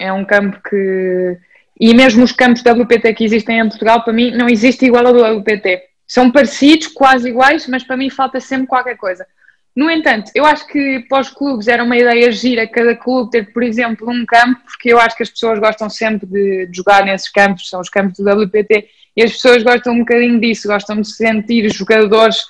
é 0.00 0.12
um 0.12 0.24
campo 0.24 0.60
que. 0.68 1.36
E 1.78 1.94
mesmo 1.94 2.22
os 2.22 2.32
campos 2.32 2.62
WPT 2.62 3.14
que 3.14 3.24
existem 3.24 3.58
em 3.58 3.68
Portugal, 3.68 4.04
para 4.04 4.12
mim, 4.12 4.30
não 4.32 4.48
existe 4.48 4.84
igual 4.84 5.06
ao 5.06 5.12
do 5.12 5.38
WPT. 5.38 5.82
São 6.06 6.30
parecidos, 6.30 6.88
quase 6.88 7.28
iguais, 7.28 7.66
mas 7.66 7.82
para 7.82 7.96
mim 7.96 8.10
falta 8.10 8.40
sempre 8.40 8.66
qualquer 8.66 8.96
coisa. 8.96 9.26
No 9.74 9.90
entanto, 9.90 10.30
eu 10.34 10.44
acho 10.44 10.66
que 10.66 11.00
para 11.08 11.20
os 11.20 11.30
clubes 11.30 11.68
era 11.68 11.84
uma 11.84 11.96
ideia 11.96 12.30
gira 12.32 12.66
cada 12.66 12.94
clube 12.96 13.30
ter, 13.30 13.52
por 13.52 13.62
exemplo, 13.62 14.10
um 14.10 14.26
campo, 14.26 14.60
porque 14.64 14.92
eu 14.92 14.98
acho 14.98 15.16
que 15.16 15.22
as 15.22 15.30
pessoas 15.30 15.58
gostam 15.58 15.88
sempre 15.88 16.26
de, 16.26 16.68
jogar 16.72 17.04
nesses 17.04 17.30
campos, 17.30 17.68
são 17.68 17.80
os 17.80 17.88
campos 17.88 18.18
do 18.18 18.28
WPT, 18.28 18.88
e 19.16 19.22
as 19.22 19.32
pessoas 19.32 19.62
gostam 19.62 19.94
um 19.94 20.00
bocadinho 20.00 20.40
disso, 20.40 20.68
gostam 20.68 21.00
de 21.00 21.08
sentir 21.08 21.68
jogadores 21.70 22.44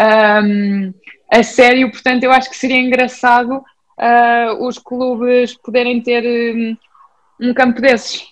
um, 0.00 0.92
a 1.32 1.42
sério, 1.42 1.90
portanto, 1.90 2.24
eu 2.24 2.30
acho 2.30 2.48
que 2.48 2.56
seria 2.56 2.78
engraçado 2.78 3.56
uh, 3.98 4.66
os 4.66 4.78
clubes 4.78 5.54
poderem 5.56 6.00
ter 6.02 6.24
um, 6.24 6.76
um 7.40 7.54
campo 7.54 7.80
desses. 7.80 8.26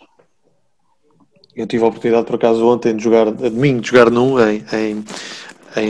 Eu 1.55 1.66
tive 1.66 1.85
a 1.85 1.88
oportunidade, 1.88 2.26
por 2.26 2.37
acaso, 2.37 2.66
ontem 2.66 2.95
de 2.95 3.02
jogar, 3.02 3.28
a 3.28 3.33
domingo, 3.33 3.81
de 3.81 3.88
jogar 3.88 4.11
num 4.11 4.38
em 4.38 4.62
em, 4.73 5.05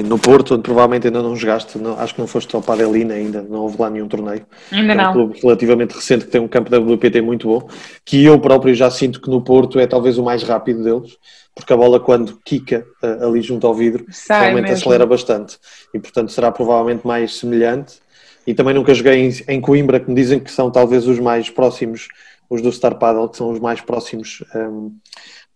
no 0.03 0.19
Porto, 0.19 0.55
onde 0.55 0.63
provavelmente 0.63 1.07
ainda 1.07 1.23
não 1.23 1.37
jogaste, 1.37 1.79
não, 1.79 1.99
acho 1.99 2.15
que 2.15 2.21
não 2.21 2.27
foste 2.27 2.55
ao 2.57 2.63
Padelina 2.63 3.15
ainda, 3.15 3.43
não 3.43 3.61
houve 3.61 3.81
lá 3.81 3.89
nenhum 3.89 4.09
torneio. 4.09 4.45
Ainda 4.73 4.93
é 4.93 4.97
um 4.97 4.99
não. 4.99 5.13
clube 5.13 5.41
relativamente 5.41 5.95
recente 5.95 6.25
que 6.25 6.31
tem 6.31 6.41
um 6.41 6.49
campo 6.49 6.69
da 6.69 6.79
WPT 6.79 7.21
muito 7.21 7.47
bom, 7.47 7.69
que 8.05 8.25
eu 8.25 8.39
próprio 8.41 8.75
já 8.75 8.91
sinto 8.91 9.21
que 9.21 9.31
no 9.31 9.41
Porto 9.43 9.79
é 9.79 9.87
talvez 9.87 10.19
o 10.19 10.25
mais 10.25 10.43
rápido 10.43 10.83
deles, 10.83 11.17
porque 11.55 11.73
a 11.73 11.77
bola 11.77 12.01
quando 12.01 12.39
quica 12.45 12.85
uh, 13.03 13.29
ali 13.29 13.41
junto 13.41 13.67
ao 13.67 13.75
vidro, 13.75 14.05
Sai 14.11 14.41
realmente 14.41 14.65
mesmo. 14.65 14.77
acelera 14.77 15.07
bastante. 15.07 15.57
E 15.95 15.99
portanto 15.99 16.33
será 16.33 16.51
provavelmente 16.51 17.07
mais 17.07 17.37
semelhante. 17.37 18.01
E 18.47 18.55
também 18.55 18.75
nunca 18.75 18.93
joguei 18.93 19.27
em, 19.27 19.31
em 19.49 19.61
Coimbra, 19.61 19.99
que 19.99 20.09
me 20.09 20.15
dizem 20.15 20.39
que 20.39 20.51
são 20.51 20.71
talvez 20.71 21.07
os 21.07 21.19
mais 21.19 21.49
próximos, 21.49 22.09
os 22.49 22.61
do 22.61 22.71
Star 22.71 22.99
Paddle, 22.99 23.29
que 23.29 23.37
são 23.37 23.51
os 23.51 23.59
mais 23.59 23.81
próximos 23.81 24.45
um, 24.55 24.59
ehm, 24.59 24.91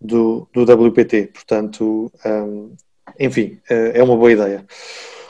do, 0.00 0.48
do 0.52 0.62
WPT. 0.62 1.30
Portanto, 1.32 2.10
um, 2.24 2.28
ehm, 2.28 2.70
enfim, 3.18 3.58
é 3.68 4.02
uma 4.02 4.16
boa 4.16 4.32
ideia. 4.32 4.64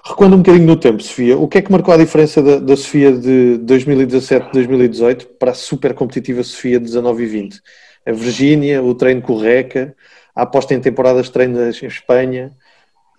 Recuando 0.05 0.35
um 0.35 0.39
bocadinho 0.39 0.67
no 0.67 0.77
tempo, 0.77 1.03
Sofia, 1.03 1.39
o 1.39 1.47
que 1.47 1.59
é 1.59 1.63
que 1.63 1.71
marcou 1.71 1.93
a 1.93 1.97
diferença 1.97 2.43
da, 2.43 2.59
da 2.59 2.77
Sofia 2.77 3.13
de 3.13 3.61
2017-2018 3.65 5.27
para 5.39 5.51
a 5.51 5.55
super 5.55 5.95
competitiva 5.95 6.43
Sofia 6.43 6.79
de 6.79 6.87
19 6.87 7.23
e 7.23 7.27
20? 7.27 7.61
A 8.07 8.13
Virgínia, 8.13 8.83
o 8.83 8.95
treino 8.95 9.21
com 9.21 9.35
o 9.35 9.39
Reca, 9.39 9.95
a 10.35 10.43
aposta 10.43 10.75
em 10.75 10.81
temporadas 10.81 11.27
de 11.27 11.33
treinos 11.33 11.83
em 11.83 11.87
Espanha, 11.87 12.51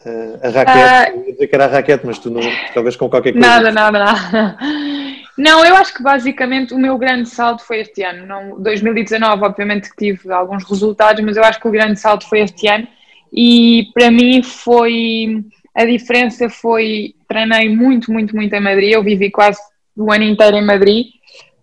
eh, 0.03 0.39
a 0.41 0.50
raquete, 0.50 1.20
uh, 1.20 1.32
dizer 1.32 1.48
que 1.48 1.56
era 1.56 1.65
a 1.65 1.68
raquete, 1.68 2.06
mas 2.06 2.18
tu 2.18 2.32
não 2.32 2.41
talvez 2.74 2.96
com 2.96 3.08
qualquer 3.08 3.32
coisa. 3.34 3.48
Nada, 3.48 3.72
nada, 3.72 4.00
nada. 4.00 4.58
Não, 5.38 5.65
eu 5.65 5.75
acho 5.77 5.94
que 5.94 6.03
basicamente 6.03 6.74
o 6.74 6.77
meu 6.77 6.98
grande 6.98 7.30
salto 7.30 7.63
foi 7.63 7.80
este 7.80 8.03
ano. 8.03 8.27
Não, 8.27 8.62
2019, 8.62 9.44
obviamente 9.44 9.89
que 9.89 9.96
tive 9.96 10.32
alguns 10.32 10.70
resultados, 10.70 11.24
mas 11.24 11.38
eu 11.38 11.44
acho 11.44 11.60
que 11.60 11.68
o 11.68 11.72
grande 11.72 11.98
salto 12.00 12.27
foi 12.27 12.41
este 12.41 12.68
ano 12.68 12.86
e 13.31 13.88
para 13.93 14.11
mim 14.11 14.43
foi 14.43 15.43
a 15.73 15.85
diferença 15.85 16.50
foi 16.50 17.15
treinei 17.27 17.69
muito, 17.69 18.11
muito, 18.11 18.35
muito 18.35 18.53
em 18.53 18.59
Madrid. 18.59 18.91
Eu 18.91 19.03
vivi 19.03 19.31
quase 19.31 19.59
o 19.95 20.11
ano 20.11 20.23
inteiro 20.23 20.57
em 20.57 20.65
Madrid. 20.65 21.07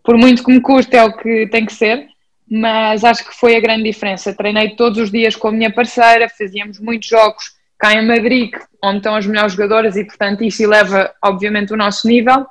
Por 0.03 0.17
muito 0.17 0.43
que 0.43 0.51
me 0.51 0.61
custe, 0.61 0.97
é 0.97 1.05
o 1.05 1.15
que 1.15 1.47
tem 1.49 1.67
que 1.67 1.73
ser, 1.73 2.07
mas 2.51 3.05
acho 3.05 3.27
que 3.29 3.35
foi 3.35 3.55
a 3.57 3.61
grande 3.61 3.85
diferença. 3.85 4.35
Treinei 4.35 4.71
todos 4.71 4.99
os 4.99 5.11
dias 5.11 5.37
com 5.37 5.49
a 5.49 5.53
minha 5.53 5.71
parceira, 5.71 6.29
fazíamos 6.29 6.81
muitos 6.81 7.09
jogos 7.09 7.45
cá 7.79 7.93
em 7.93 8.07
Madrid, 8.07 8.51
onde 8.83 8.99
estão 8.99 9.15
as 9.15 9.27
melhores 9.27 9.53
jogadoras, 9.53 9.97
e 9.97 10.05
portanto 10.05 10.43
isso 10.43 10.63
eleva, 10.63 11.13
obviamente, 11.23 11.73
o 11.73 11.77
nosso 11.77 12.09
nível. 12.09 12.47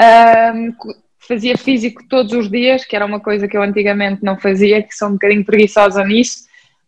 Um, 0.00 0.74
fazia 1.20 1.56
físico 1.56 2.02
todos 2.08 2.32
os 2.32 2.50
dias, 2.50 2.84
que 2.84 2.96
era 2.96 3.06
uma 3.06 3.20
coisa 3.20 3.46
que 3.46 3.56
eu 3.56 3.62
antigamente 3.62 4.24
não 4.24 4.36
fazia, 4.36 4.82
que 4.82 4.94
sou 4.94 5.08
um 5.08 5.12
bocadinho 5.12 5.44
preguiçosa 5.44 6.04
nisso, 6.04 6.44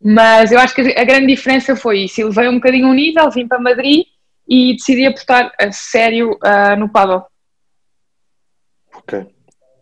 mas 0.06 0.52
eu 0.52 0.58
acho 0.58 0.74
que 0.74 0.82
a 0.82 1.04
grande 1.04 1.28
diferença 1.28 1.74
foi 1.74 2.00
isso. 2.00 2.20
Elevei 2.20 2.46
um 2.46 2.56
bocadinho 2.56 2.88
o 2.88 2.92
nível, 2.92 3.30
vim 3.30 3.48
para 3.48 3.58
Madrid 3.58 4.04
e 4.46 4.74
decidi 4.74 5.06
apostar 5.06 5.50
a 5.58 5.72
sério 5.72 6.32
uh, 6.44 6.78
no 6.78 6.90
paddle. 6.90 7.22
Ok. 8.94 9.26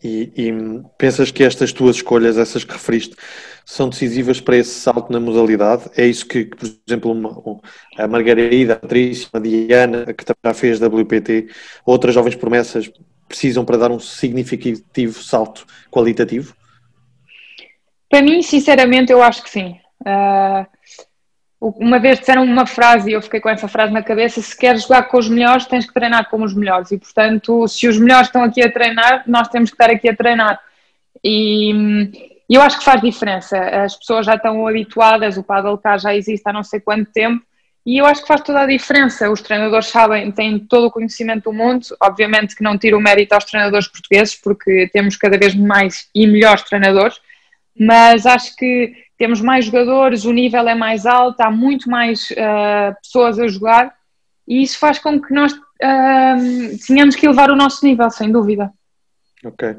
E, 0.04 0.32
e, 0.36 0.52
pensas 0.96 1.32
que 1.32 1.42
estas 1.42 1.72
tuas 1.72 1.96
escolhas, 1.96 2.38
essas 2.38 2.62
que 2.62 2.72
referiste, 2.72 3.16
são 3.64 3.88
decisivas 3.88 4.40
para 4.40 4.56
esse 4.56 4.78
salto 4.78 5.12
na 5.12 5.18
modalidade? 5.18 5.90
É 5.96 6.06
isso 6.06 6.26
que, 6.26 6.44
por 6.44 6.68
exemplo, 6.86 7.10
uma, 7.10 7.60
a 7.98 8.06
Margarida, 8.06 8.74
a 8.74 8.76
Patrícia, 8.76 9.28
a 9.32 9.40
Diana, 9.40 10.12
que 10.12 10.24
já 10.44 10.54
fez 10.54 10.80
WPT, 10.80 11.48
outras 11.84 12.14
jovens 12.14 12.36
promessas, 12.36 12.90
precisam 13.26 13.64
para 13.64 13.76
dar 13.76 13.90
um 13.90 13.98
significativo 13.98 15.20
salto 15.20 15.66
qualitativo? 15.90 16.54
Para 18.08 18.22
mim, 18.22 18.42
sinceramente, 18.42 19.10
eu 19.10 19.22
acho 19.22 19.42
que 19.42 19.50
sim. 19.50 19.81
Uh, 20.02 20.66
uma 21.60 22.00
vez 22.00 22.18
disseram 22.18 22.42
uma 22.42 22.66
frase 22.66 23.10
e 23.10 23.12
eu 23.12 23.22
fiquei 23.22 23.40
com 23.40 23.48
essa 23.48 23.68
frase 23.68 23.92
na 23.92 24.02
cabeça: 24.02 24.42
se 24.42 24.56
queres 24.56 24.82
jogar 24.82 25.04
com 25.04 25.18
os 25.18 25.28
melhores, 25.28 25.66
tens 25.66 25.86
que 25.86 25.94
treinar 25.94 26.28
com 26.28 26.42
os 26.42 26.54
melhores. 26.54 26.90
E 26.90 26.98
portanto, 26.98 27.68
se 27.68 27.86
os 27.86 27.98
melhores 27.98 28.26
estão 28.26 28.42
aqui 28.42 28.62
a 28.62 28.70
treinar, 28.70 29.22
nós 29.26 29.48
temos 29.48 29.70
que 29.70 29.74
estar 29.74 29.90
aqui 29.90 30.08
a 30.08 30.16
treinar. 30.16 30.60
E, 31.22 32.32
eu 32.50 32.60
acho 32.60 32.78
que 32.78 32.84
faz 32.84 33.00
diferença. 33.00 33.56
As 33.58 33.96
pessoas 33.96 34.26
já 34.26 34.34
estão 34.34 34.66
habituadas, 34.66 35.36
o 35.38 35.42
paddle 35.42 35.78
cá 35.78 35.96
já 35.96 36.14
existe 36.14 36.42
há 36.46 36.52
não 36.52 36.62
sei 36.62 36.80
quanto 36.80 37.10
tempo. 37.10 37.42
E 37.84 37.98
eu 37.98 38.06
acho 38.06 38.22
que 38.22 38.28
faz 38.28 38.42
toda 38.42 38.60
a 38.60 38.66
diferença. 38.66 39.30
Os 39.30 39.40
treinadores 39.40 39.86
sabem, 39.86 40.30
têm 40.30 40.58
todo 40.58 40.86
o 40.86 40.90
conhecimento 40.90 41.44
do 41.44 41.52
mundo. 41.52 41.86
Obviamente 42.00 42.54
que 42.54 42.62
não 42.62 42.76
tiro 42.76 42.98
o 42.98 43.00
mérito 43.00 43.34
aos 43.34 43.44
treinadores 43.44 43.88
portugueses, 43.88 44.34
porque 44.34 44.90
temos 44.92 45.16
cada 45.16 45.38
vez 45.38 45.54
mais 45.54 46.08
e 46.14 46.26
melhores 46.26 46.62
treinadores. 46.62 47.20
Mas 47.78 48.26
acho 48.26 48.54
que 48.56 48.92
temos 49.22 49.40
mais 49.40 49.66
jogadores, 49.66 50.24
o 50.24 50.32
nível 50.32 50.66
é 50.68 50.74
mais 50.74 51.06
alto, 51.06 51.40
há 51.42 51.48
muito 51.48 51.88
mais 51.88 52.28
uh, 52.32 52.92
pessoas 53.00 53.38
a 53.38 53.46
jogar 53.46 53.94
e 54.48 54.64
isso 54.64 54.76
faz 54.80 54.98
com 54.98 55.22
que 55.22 55.32
nós 55.32 55.52
uh, 55.52 56.86
tenhamos 56.88 57.14
que 57.14 57.24
elevar 57.24 57.48
o 57.48 57.54
nosso 57.54 57.86
nível, 57.86 58.10
sem 58.10 58.32
dúvida. 58.32 58.72
Ok. 59.44 59.76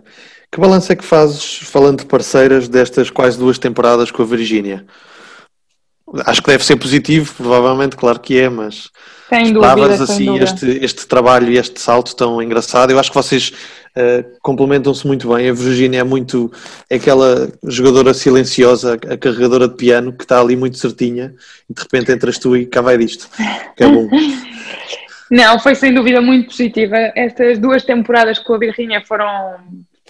Que 0.50 0.62
balanço 0.62 0.94
é 0.94 0.96
que 0.96 1.04
fazes, 1.04 1.58
falando 1.58 2.00
de 2.00 2.06
parceiras, 2.06 2.70
destas 2.70 3.10
quase 3.10 3.38
duas 3.38 3.58
temporadas 3.58 4.12
com 4.12 4.24
a 4.24 4.26
Virgínia? 4.26 4.86
Acho 6.26 6.42
que 6.42 6.50
deve 6.50 6.64
ser 6.64 6.78
positivo, 6.78 7.34
provavelmente, 7.36 7.98
claro 7.98 8.22
que 8.22 8.40
é, 8.40 8.48
mas 8.48 8.90
sem 9.34 9.52
dúvida, 9.52 10.04
assim 10.04 10.38
este, 10.38 10.66
este 10.84 11.08
trabalho 11.08 11.52
e 11.52 11.58
este 11.58 11.80
salto 11.80 12.16
tão 12.16 12.42
engraçado. 12.42 12.92
Eu 12.92 13.00
acho 13.00 13.10
que 13.10 13.16
vocês 13.16 13.52
uh, 13.98 14.24
complementam-se 14.42 15.08
muito 15.08 15.34
bem. 15.34 15.50
A 15.50 15.54
Virginia 15.54 16.02
é 16.02 16.04
muito 16.04 16.52
é 16.90 16.96
aquela 16.96 17.52
jogadora 17.64 18.14
silenciosa, 18.14 18.94
a 18.94 19.18
carregadora 19.18 19.68
de 19.68 19.76
piano, 19.76 20.14
que 20.14 20.24
está 20.24 20.40
ali 20.40 20.56
muito 20.56 20.78
certinha 20.78 21.34
e 21.70 21.74
de 21.74 21.82
repente 21.82 22.12
entras 22.12 22.38
tu 22.38 22.56
e 22.56 22.66
cá 22.66 22.82
vai 22.82 22.98
disto. 22.98 23.28
Que 23.76 23.84
é 23.84 23.88
bom. 23.88 24.08
Não, 25.32 25.58
foi 25.58 25.74
sem 25.74 25.92
dúvida 25.92 26.22
muito 26.22 26.50
positiva. 26.50 26.96
Estas 27.16 27.58
duas 27.58 27.84
temporadas 27.84 28.38
com 28.38 28.54
a 28.54 28.60
Virginia 28.60 29.02
foram 29.04 29.26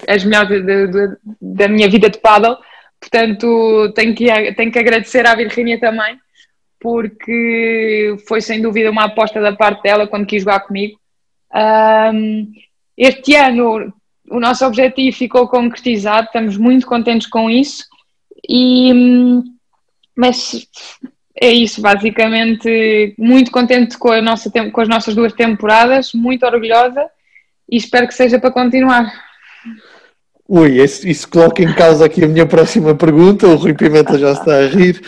as 0.06 0.26
melhores 0.26 0.66
de, 0.66 0.88
de, 0.88 1.18
da 1.42 1.68
minha 1.70 1.90
vida 1.90 2.10
de 2.10 2.18
paddle. 2.18 2.58
Portanto, 3.00 3.94
tenho 3.96 4.14
que, 4.14 4.54
tenho 4.54 4.72
que 4.72 4.80
agradecer 4.80 5.26
à 5.26 5.36
Virginia 5.36 5.80
também, 5.80 6.18
porque 6.84 8.18
foi 8.28 8.42
sem 8.42 8.62
dúvida 8.62 8.92
uma 8.92 9.06
aposta 9.06 9.40
da 9.40 9.56
parte 9.56 9.82
dela 9.84 10.06
quando 10.06 10.28
quis 10.28 10.44
jogar 10.44 10.60
comigo. 10.60 11.00
Um, 12.14 12.52
este 12.98 13.36
ano 13.36 13.94
o 14.30 14.40
nosso 14.40 14.66
objetivo 14.66 15.16
ficou 15.16 15.48
concretizado, 15.48 16.28
estamos 16.28 16.58
muito 16.58 16.86
contentes 16.86 17.28
com 17.28 17.50
isso, 17.50 17.86
e, 18.50 18.92
mas 20.16 20.68
é 21.40 21.50
isso, 21.50 21.82
basicamente, 21.82 23.16
muito 23.18 23.50
contente 23.50 23.98
com, 23.98 24.12
a 24.12 24.22
nossa, 24.22 24.52
com 24.52 24.82
as 24.82 24.88
nossas 24.88 25.16
duas 25.16 25.34
temporadas, 25.34 26.14
muito 26.14 26.46
orgulhosa 26.46 27.10
e 27.70 27.78
espero 27.78 28.08
que 28.08 28.14
seja 28.14 28.40
para 28.40 28.52
continuar. 28.52 29.12
Ui, 30.48 30.82
isso, 30.82 31.08
isso, 31.08 31.30
coloca 31.30 31.64
em 31.64 31.74
causa 31.74 32.06
aqui 32.06 32.24
a 32.24 32.28
minha 32.28 32.46
próxima 32.46 32.94
pergunta, 32.94 33.48
o 33.48 33.56
Rui 33.56 33.74
Pimenta 33.74 34.20
já 34.20 34.34
está 34.34 34.58
a 34.58 34.68
rir, 34.68 35.02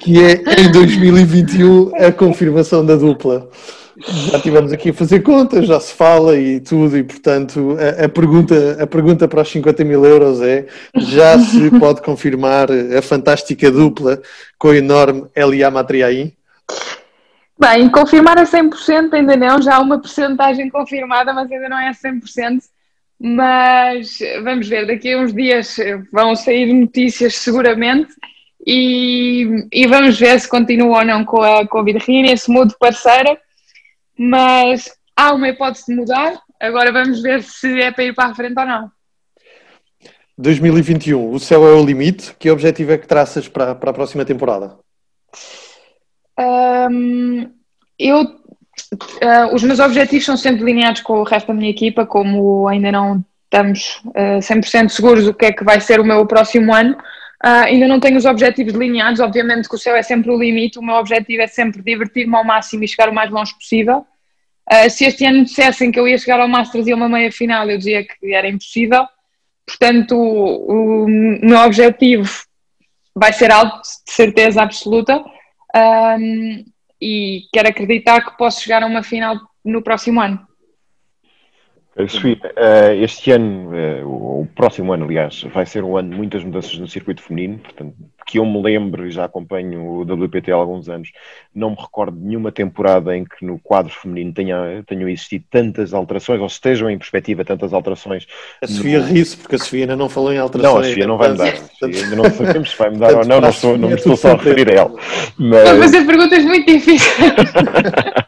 que 0.00 0.22
é 0.22 0.60
em 0.60 0.70
2021 0.70 1.92
a 1.96 2.12
confirmação 2.12 2.84
da 2.84 2.94
dupla 2.94 3.48
já 3.96 4.40
tivemos 4.40 4.72
aqui 4.72 4.90
a 4.90 4.94
fazer 4.94 5.20
contas, 5.20 5.66
já 5.66 5.78
se 5.78 5.92
fala 5.94 6.36
e 6.36 6.60
tudo, 6.60 6.96
e 6.96 7.02
portanto 7.02 7.76
a, 7.78 8.04
a, 8.04 8.08
pergunta, 8.08 8.82
a 8.82 8.86
pergunta 8.86 9.28
para 9.28 9.42
os 9.42 9.50
50 9.50 9.84
mil 9.84 10.04
euros 10.04 10.40
é: 10.40 10.66
já 10.96 11.38
se 11.38 11.70
pode 11.78 12.02
confirmar 12.02 12.68
a 12.70 13.02
fantástica 13.02 13.70
dupla 13.70 14.20
com 14.58 14.68
o 14.68 14.74
enorme 14.74 15.26
Elia 15.34 15.70
Matriaí? 15.70 16.34
Bem, 17.58 17.88
confirmar 17.90 18.38
a 18.38 18.44
100% 18.44 19.12
ainda 19.12 19.36
não, 19.36 19.62
já 19.62 19.76
há 19.76 19.80
uma 19.80 20.00
porcentagem 20.00 20.68
confirmada, 20.68 21.32
mas 21.32 21.50
ainda 21.50 21.68
não 21.68 21.78
é 21.78 21.88
a 21.88 21.92
100%. 21.92 22.60
Mas 23.22 24.18
vamos 24.42 24.68
ver, 24.68 24.86
daqui 24.86 25.12
a 25.12 25.18
uns 25.18 25.32
dias 25.32 25.76
vão 26.12 26.34
sair 26.34 26.72
notícias 26.72 27.36
seguramente 27.36 28.12
e, 28.66 29.68
e 29.72 29.86
vamos 29.86 30.18
ver 30.18 30.40
se 30.40 30.48
continua 30.48 30.98
ou 30.98 31.04
não 31.04 31.24
com 31.24 31.40
a, 31.40 31.66
com 31.66 31.78
a 31.78 31.84
Virginia, 31.84 32.36
se 32.36 32.50
muda 32.50 32.74
parceira 32.80 33.38
mas 34.18 34.90
há 35.16 35.32
uma 35.32 35.48
hipótese 35.48 35.86
de 35.86 35.94
mudar. 35.96 36.40
Agora 36.60 36.92
vamos 36.92 37.20
ver 37.20 37.42
se 37.42 37.80
é 37.80 37.90
para 37.90 38.04
ir 38.04 38.14
para 38.14 38.30
a 38.30 38.34
frente 38.34 38.58
ou 38.58 38.66
não. 38.66 38.90
2021, 40.38 41.30
o 41.30 41.40
céu 41.40 41.66
é 41.66 41.72
o 41.72 41.84
limite. 41.84 42.34
Que 42.38 42.50
objetivo 42.50 42.92
é 42.92 42.98
que 42.98 43.06
traças 43.06 43.48
para, 43.48 43.74
para 43.74 43.90
a 43.90 43.94
próxima 43.94 44.24
temporada? 44.24 44.78
Um, 46.38 47.50
eu, 47.98 48.24
uh, 48.92 49.54
os 49.54 49.62
meus 49.62 49.78
objetivos 49.78 50.24
são 50.24 50.36
sempre 50.36 50.60
delineados 50.60 51.02
com 51.02 51.20
o 51.20 51.22
resto 51.24 51.48
da 51.48 51.54
minha 51.54 51.70
equipa, 51.70 52.06
como 52.06 52.66
ainda 52.68 52.92
não 52.92 53.24
estamos 53.44 54.00
uh, 54.06 54.38
100% 54.38 54.88
seguros 54.88 55.24
do 55.24 55.34
que 55.34 55.46
é 55.46 55.52
que 55.52 55.64
vai 55.64 55.80
ser 55.80 56.00
o 56.00 56.04
meu 56.04 56.24
próximo 56.26 56.74
ano. 56.74 56.96
Uh, 57.44 57.66
ainda 57.66 57.88
não 57.88 57.98
tenho 57.98 58.16
os 58.16 58.24
objetivos 58.24 58.72
delineados, 58.72 59.20
obviamente 59.20 59.68
que 59.68 59.74
o 59.74 59.78
céu 59.78 59.96
é 59.96 60.02
sempre 60.02 60.30
o 60.30 60.38
limite, 60.38 60.78
o 60.78 60.82
meu 60.82 60.94
objetivo 60.94 61.42
é 61.42 61.46
sempre 61.46 61.82
divertir-me 61.82 62.36
ao 62.36 62.44
máximo 62.44 62.84
e 62.84 62.88
chegar 62.88 63.08
o 63.08 63.14
mais 63.14 63.30
longe 63.30 63.52
possível. 63.54 64.06
Uh, 64.70 64.88
se 64.88 65.04
este 65.04 65.24
ano 65.26 65.44
dissessem 65.44 65.90
que 65.90 65.98
eu 65.98 66.06
ia 66.06 66.16
chegar 66.16 66.40
ao 66.40 66.48
Masters 66.48 66.86
e 66.86 66.94
uma 66.94 67.08
meia 67.08 67.32
final, 67.32 67.68
eu 67.68 67.76
dizia 67.76 68.04
que 68.04 68.32
era 68.32 68.48
impossível. 68.48 69.04
Portanto, 69.66 70.16
o, 70.16 71.04
o 71.04 71.08
meu 71.08 71.58
objetivo 71.60 72.30
vai 73.14 73.32
ser 73.32 73.50
alto, 73.50 73.80
de 73.82 74.12
certeza 74.12 74.62
absoluta, 74.62 75.22
um, 75.74 76.64
e 77.02 77.48
quero 77.52 77.68
acreditar 77.68 78.24
que 78.24 78.36
posso 78.38 78.62
chegar 78.62 78.84
a 78.84 78.86
uma 78.86 79.02
final 79.02 79.36
no 79.64 79.82
próximo 79.82 80.20
ano. 80.20 80.46
Eh, 81.96 82.96
este 83.02 83.32
ano, 83.32 83.76
eh, 83.76 84.02
o 84.04 84.46
próximo 84.54 84.92
ano, 84.92 85.04
aliás, 85.04 85.42
vai 85.52 85.66
ser 85.66 85.82
um 85.82 85.96
ano 85.96 86.10
de 86.10 86.16
muitas 86.16 86.44
mudanças 86.44 86.78
no 86.78 86.86
circuito 86.86 87.20
feminino, 87.20 87.58
portanto, 87.58 87.94
que 88.24 88.38
eu 88.38 88.46
me 88.46 88.60
lembro, 88.62 89.06
e 89.06 89.10
já 89.10 89.24
acompanho 89.24 89.82
o 89.82 90.02
WPT 90.02 90.52
há 90.52 90.54
alguns 90.54 90.88
anos, 90.88 91.10
não 91.54 91.70
me 91.70 91.76
recordo 91.76 92.18
de 92.18 92.24
nenhuma 92.24 92.52
temporada 92.52 93.16
em 93.16 93.24
que 93.24 93.44
no 93.44 93.58
quadro 93.58 93.92
feminino 93.92 94.32
tenha, 94.32 94.82
tenham 94.86 95.08
existido 95.08 95.44
tantas 95.50 95.92
alterações, 95.92 96.40
ou 96.40 96.46
estejam 96.46 96.90
em 96.90 96.98
perspectiva 96.98 97.44
tantas 97.44 97.72
alterações. 97.72 98.26
A 98.62 98.66
Sofia 98.66 99.00
no... 99.00 99.06
ri-se, 99.06 99.36
porque 99.36 99.56
a 99.56 99.58
Sofia 99.58 99.80
ainda 99.82 99.96
não 99.96 100.08
falou 100.08 100.32
em 100.32 100.38
alterações. 100.38 100.74
Não, 100.74 100.80
a 100.80 100.84
Sofia 100.84 101.06
não 101.06 101.18
vai 101.18 101.30
mudar. 101.30 101.54
Ainda 101.82 102.16
não 102.16 102.30
sabemos 102.30 102.70
se 102.70 102.78
vai 102.78 102.90
mudar 102.90 103.14
ou 103.14 103.24
não, 103.24 103.40
não, 103.40 103.48
estou, 103.48 103.78
não 103.78 103.88
me 103.88 103.94
estou 103.94 104.16
só 104.16 104.32
a 104.32 104.36
referir 104.36 104.70
a 104.70 104.74
ela. 104.74 104.94
Mas... 105.38 105.78
Mas 105.78 105.94
a 105.94 106.04
perguntas 106.04 106.44
muito 106.44 106.66
difíceis. 106.66 107.02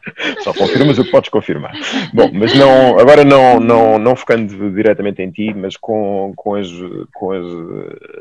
Só 0.45 0.53
confirmas 0.53 0.99
o 0.99 1.05
que 1.05 1.11
podes 1.11 1.31
confirmar. 1.31 1.73
Bom, 2.13 2.31
mas 2.35 2.55
não, 2.55 2.99
agora 2.99 3.25
não, 3.25 3.59
não, 3.59 3.99
não 3.99 4.15
focando 4.15 4.71
diretamente 4.71 5.23
em 5.23 5.31
ti, 5.31 5.55
mas 5.55 5.75
com, 5.75 6.35
com, 6.37 6.55
as, 6.55 6.69
com 7.15 7.33
as, 7.33 7.47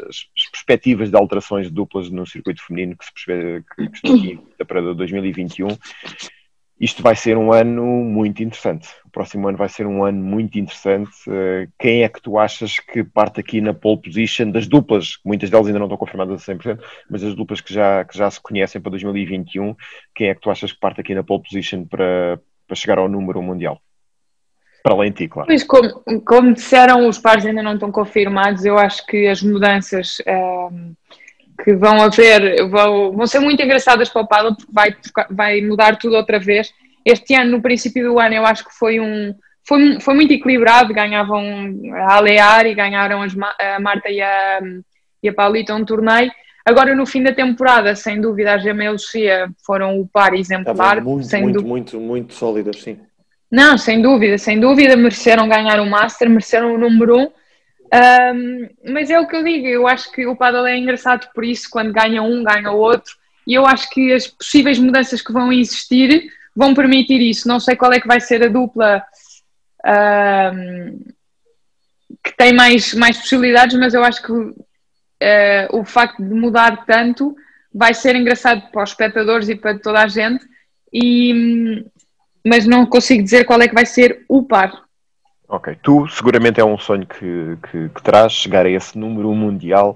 as 0.07 0.49
perspectivas 0.53 1.09
de 1.09 1.17
alterações 1.17 1.69
duplas 1.69 2.09
no 2.09 2.25
circuito 2.25 2.65
feminino 2.65 2.95
que, 2.95 3.05
se, 3.05 3.63
aqui 4.07 4.39
para 4.65 4.93
2021, 4.93 5.67
isto 6.83 7.01
vai 7.01 7.15
ser 7.15 7.37
um 7.37 7.53
ano 7.53 7.85
muito 7.85 8.43
interessante. 8.43 8.89
O 9.05 9.09
próximo 9.09 9.47
ano 9.47 9.57
vai 9.57 9.69
ser 9.69 9.87
um 9.87 10.03
ano 10.03 10.21
muito 10.21 10.59
interessante. 10.59 11.11
Eh, 11.29 11.69
quem 11.79 12.03
é 12.03 12.09
que 12.09 12.21
tu 12.21 12.37
achas 12.37 12.77
que 12.77 13.05
parte 13.05 13.39
aqui 13.39 13.61
na 13.61 13.73
pole 13.73 14.01
position 14.01 14.51
das 14.51 14.67
duplas? 14.67 15.17
Muitas 15.23 15.49
delas 15.49 15.67
ainda 15.67 15.79
não 15.79 15.85
estão 15.85 15.97
confirmadas 15.97 16.41
a 16.41 16.53
100%, 16.53 16.83
mas 17.09 17.23
as 17.23 17.35
duplas 17.35 17.61
que 17.61 17.73
já, 17.73 18.03
que 18.03 18.17
já 18.17 18.29
se 18.29 18.41
conhecem 18.41 18.81
para 18.81 18.89
2021, 18.91 19.73
quem 20.13 20.27
é 20.27 20.35
que 20.35 20.41
tu 20.41 20.51
achas 20.51 20.73
que 20.73 20.79
parte 20.79 20.99
aqui 20.99 21.15
na 21.15 21.23
pole 21.23 21.43
position 21.43 21.85
para, 21.85 22.37
para 22.67 22.75
chegar 22.75 22.97
ao 22.97 23.07
número 23.07 23.41
mundial? 23.41 23.79
Para 24.83 24.95
além 24.95 25.11
de 25.11 25.19
ti, 25.19 25.27
claro. 25.29 25.47
Pois, 25.47 25.63
como, 25.63 26.21
como 26.25 26.53
disseram, 26.53 27.07
os 27.07 27.17
pares 27.17 27.45
ainda 27.45 27.63
não 27.63 27.75
estão 27.75 27.93
confirmados. 27.93 28.65
Eu 28.65 28.77
acho 28.77 29.05
que 29.05 29.27
as 29.27 29.41
mudanças. 29.41 30.17
Ehm, 30.25 30.95
que 31.63 31.73
vão 31.73 32.01
haver, 32.01 32.67
vão, 32.67 33.13
vão 33.13 33.25
ser 33.25 33.39
muito 33.39 33.61
engraçadas 33.63 34.09
para 34.09 34.21
o 34.21 34.27
paddle 34.27 34.55
porque 34.55 34.71
vai, 34.71 34.95
vai 35.29 35.61
mudar 35.61 35.97
tudo 35.97 36.15
outra 36.15 36.39
vez. 36.39 36.73
Este 37.05 37.35
ano, 37.35 37.51
no 37.51 37.61
princípio 37.61 38.03
do 38.03 38.19
ano, 38.19 38.35
eu 38.35 38.45
acho 38.45 38.65
que 38.65 38.73
foi 38.73 38.99
um 38.99 39.33
foi, 39.65 39.99
foi 40.01 40.13
muito 40.13 40.33
equilibrado, 40.33 40.93
ganhavam 40.93 41.41
a 41.93 42.15
Alear 42.15 42.65
e 42.65 42.75
ganharam 42.75 43.21
as, 43.21 43.33
a 43.33 43.79
Marta 43.79 44.09
e 44.09 44.21
a, 44.21 44.59
e 45.21 45.29
a 45.29 45.33
Paulita 45.33 45.73
um 45.73 45.85
torneio. 45.85 46.29
Agora, 46.65 46.95
no 46.95 47.05
fim 47.05 47.23
da 47.23 47.33
temporada, 47.33 47.95
sem 47.95 48.19
dúvida, 48.19 48.53
a 48.53 48.57
Gema 48.57 48.83
e 48.83 48.87
a 48.87 48.91
Lucia 48.91 49.49
foram 49.65 49.99
o 49.99 50.07
par 50.07 50.33
exemplar. 50.33 51.01
Muito, 51.01 51.25
sem 51.25 51.43
muito, 51.43 51.63
muito, 51.65 51.99
muito 51.99 52.33
sólidas, 52.33 52.81
sim. 52.81 52.99
Não, 53.51 53.77
sem 53.77 54.01
dúvida, 54.01 54.37
sem 54.37 54.59
dúvida, 54.59 54.95
mereceram 54.95 55.47
ganhar 55.47 55.79
o 55.79 55.89
Master, 55.89 56.29
mereceram 56.29 56.73
o 56.73 56.77
número 56.77 57.17
1. 57.17 57.21
Um, 57.21 57.31
um, 57.93 58.69
mas 58.91 59.09
é 59.09 59.19
o 59.19 59.27
que 59.27 59.35
eu 59.35 59.43
digo, 59.43 59.67
eu 59.67 59.87
acho 59.87 60.11
que 60.11 60.25
o 60.25 60.35
paddle 60.35 60.65
é 60.65 60.77
engraçado 60.77 61.29
por 61.33 61.43
isso, 61.43 61.69
quando 61.69 61.93
ganha 61.93 62.23
um, 62.23 62.43
ganha 62.43 62.71
outro, 62.71 63.13
e 63.45 63.53
eu 63.53 63.65
acho 63.65 63.89
que 63.89 64.11
as 64.11 64.25
possíveis 64.25 64.79
mudanças 64.79 65.21
que 65.21 65.31
vão 65.31 65.51
existir 65.51 66.31
vão 66.55 66.73
permitir 66.73 67.21
isso. 67.21 67.47
Não 67.47 67.59
sei 67.59 67.75
qual 67.75 67.91
é 67.91 67.99
que 67.99 68.07
vai 68.07 68.19
ser 68.19 68.43
a 68.43 68.47
dupla 68.47 69.03
um, 69.85 70.99
que 72.23 72.35
tem 72.37 72.53
mais, 72.53 72.93
mais 72.93 73.17
possibilidades, 73.17 73.77
mas 73.77 73.93
eu 73.93 74.03
acho 74.03 74.23
que 74.23 74.31
uh, 74.31 74.55
o 75.71 75.83
facto 75.83 76.23
de 76.23 76.33
mudar 76.33 76.85
tanto 76.85 77.35
vai 77.73 77.93
ser 77.93 78.15
engraçado 78.15 78.71
para 78.71 78.83
os 78.83 78.91
espectadores 78.91 79.49
e 79.49 79.55
para 79.55 79.77
toda 79.77 80.01
a 80.01 80.07
gente, 80.07 80.45
e, 80.91 81.83
mas 82.45 82.65
não 82.65 82.85
consigo 82.85 83.23
dizer 83.23 83.45
qual 83.45 83.61
é 83.61 83.67
que 83.67 83.73
vai 83.73 83.85
ser 83.85 84.23
o 84.29 84.43
par. 84.43 84.83
Ok, 85.47 85.75
tu 85.83 86.07
seguramente 86.07 86.59
é 86.59 86.65
um 86.65 86.77
sonho 86.77 87.05
que, 87.05 87.57
que, 87.69 87.89
que 87.89 88.01
terás 88.01 88.31
chegar 88.31 88.65
a 88.65 88.69
esse 88.69 88.97
número 88.97 89.31
mundial. 89.35 89.93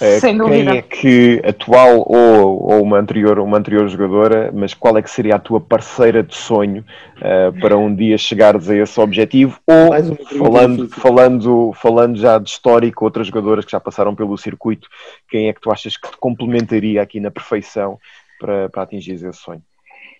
Eh, 0.00 0.18
Sem 0.18 0.36
dúvida. 0.36 0.70
Quem 0.70 0.78
é 0.78 0.82
que, 0.82 1.42
atual 1.46 1.98
ou, 1.98 2.72
ou 2.72 2.82
uma, 2.82 2.98
anterior, 2.98 3.38
uma 3.38 3.58
anterior 3.58 3.86
jogadora, 3.88 4.50
mas 4.52 4.74
qual 4.74 4.96
é 4.96 5.02
que 5.02 5.10
seria 5.10 5.36
a 5.36 5.38
tua 5.38 5.60
parceira 5.60 6.22
de 6.22 6.34
sonho 6.34 6.84
uh, 7.18 7.60
para 7.60 7.76
um 7.76 7.94
dia 7.94 8.18
chegares 8.18 8.68
a 8.68 8.76
esse 8.76 8.98
objetivo? 8.98 9.60
Ou, 9.66 10.16
falando, 10.38 10.88
falando, 10.88 11.72
falando 11.74 12.18
já 12.18 12.38
de 12.38 12.50
histórico, 12.50 13.04
outras 13.04 13.26
jogadoras 13.26 13.64
que 13.64 13.72
já 13.72 13.80
passaram 13.80 14.14
pelo 14.14 14.36
circuito, 14.36 14.88
quem 15.28 15.48
é 15.48 15.52
que 15.52 15.60
tu 15.60 15.70
achas 15.70 15.96
que 15.96 16.10
te 16.10 16.16
complementaria 16.16 17.00
aqui 17.00 17.20
na 17.20 17.30
perfeição 17.30 17.98
para, 18.40 18.68
para 18.70 18.82
atingir 18.82 19.12
esse 19.12 19.32
sonho? 19.34 19.62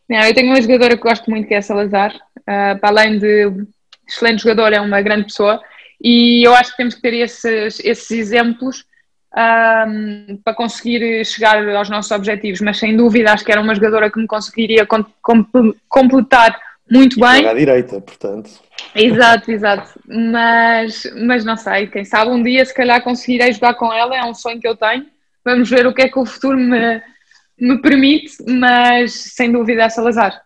Não, 0.09 0.21
eu 0.21 0.35
tenho 0.35 0.49
uma 0.49 0.63
jogadora 0.63 0.97
que 0.97 1.03
gosto 1.03 1.29
muito 1.29 1.49
que 1.49 1.55
é 1.55 1.59
a 1.59 1.63
Salazar, 1.63 2.15
uh, 2.15 2.79
para 2.79 2.89
além 2.89 3.19
de 3.19 3.67
excelente 4.07 4.43
jogador, 4.43 4.73
é 4.73 4.81
uma 4.81 5.01
grande 5.01 5.25
pessoa 5.25 5.61
e 6.01 6.47
eu 6.47 6.55
acho 6.55 6.71
que 6.73 6.77
temos 6.77 6.95
que 6.95 7.03
ter 7.03 7.15
esses, 7.15 7.81
esses 7.81 8.11
exemplos 8.11 8.85
um, 9.37 10.39
para 10.45 10.55
conseguir 10.55 11.25
chegar 11.25 11.67
aos 11.77 11.91
nossos 11.91 12.11
objetivos, 12.11 12.61
mas 12.61 12.79
sem 12.79 12.97
dúvida 12.97 13.33
acho 13.33 13.45
que 13.45 13.53
era 13.53 13.61
uma 13.61 13.75
jogadora 13.75 14.11
que 14.11 14.19
me 14.19 14.27
conseguiria 14.27 14.87
com, 14.87 15.05
com, 15.23 15.45
completar 15.89 16.59
muito 16.91 17.19
e 17.19 17.21
bem. 17.21 17.47
à 17.47 17.55
direita, 17.55 18.01
portanto. 18.01 18.51
Exato, 18.95 19.51
exato. 19.51 20.01
Mas, 20.07 21.03
mas 21.17 21.45
não 21.45 21.57
sei, 21.57 21.87
quem 21.89 22.05
sabe 22.05 22.31
um 22.31 22.43
dia 22.43 22.65
se 22.65 22.75
calhar 22.75 23.03
conseguirei 23.03 23.53
jogar 23.53 23.75
com 23.75 23.93
ela, 23.93 24.17
é 24.17 24.25
um 24.25 24.35
sonho 24.35 24.61
que 24.61 24.69
eu 24.69 24.77
tenho. 24.77 25.07
Vamos 25.45 25.69
ver 25.69 25.87
o 25.87 25.95
que 25.95 26.03
é 26.03 26.09
que 26.09 26.19
o 26.19 26.27
futuro 26.27 26.59
me, 26.59 27.03
me 27.59 27.81
permite, 27.81 28.37
mas 28.47 29.13
sem 29.13 29.51
dúvida 29.51 29.83
é 29.83 29.89
Salazar. 29.89 30.46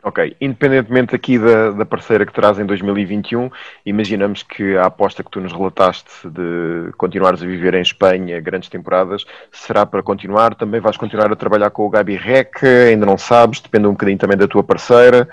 Ok, 0.00 0.36
independentemente 0.40 1.12
aqui 1.16 1.40
da, 1.40 1.72
da 1.72 1.84
parceira 1.84 2.24
que 2.24 2.32
terás 2.32 2.56
em 2.58 2.64
2021, 2.64 3.50
imaginamos 3.84 4.44
que 4.44 4.76
a 4.76 4.86
aposta 4.86 5.24
que 5.24 5.30
tu 5.30 5.40
nos 5.40 5.52
relataste 5.52 6.28
de 6.30 6.92
continuares 6.96 7.42
a 7.42 7.46
viver 7.46 7.74
em 7.74 7.82
Espanha 7.82 8.40
grandes 8.40 8.68
temporadas 8.68 9.24
será 9.50 9.84
para 9.84 10.00
continuar. 10.00 10.54
Também 10.54 10.80
vais 10.80 10.96
continuar 10.96 11.32
a 11.32 11.36
trabalhar 11.36 11.70
com 11.70 11.84
o 11.84 11.90
Gabi 11.90 12.14
Rec, 12.14 12.62
ainda 12.62 13.04
não 13.04 13.18
sabes, 13.18 13.60
depende 13.60 13.88
um 13.88 13.92
bocadinho 13.92 14.18
também 14.18 14.36
da 14.36 14.46
tua 14.46 14.62
parceira. 14.62 15.28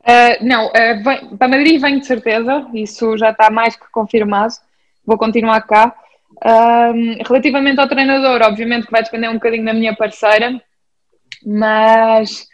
Uh, 0.00 0.42
não, 0.42 0.68
uh, 0.68 1.04
vem, 1.04 1.36
para 1.36 1.48
Madrid 1.48 1.78
venho 1.78 2.00
de 2.00 2.06
certeza, 2.06 2.66
isso 2.72 3.18
já 3.18 3.32
está 3.32 3.50
mais 3.50 3.76
que 3.76 3.84
confirmado. 3.92 4.54
Vou 5.04 5.18
continuar 5.18 5.60
cá. 5.60 5.94
Uh, 6.36 7.22
relativamente 7.26 7.78
ao 7.80 7.88
treinador, 7.88 8.40
obviamente 8.42 8.86
que 8.86 8.92
vai 8.92 9.02
depender 9.02 9.28
um 9.28 9.34
bocadinho 9.34 9.66
da 9.66 9.74
minha 9.74 9.94
parceira, 9.94 10.58
mas 11.44 12.48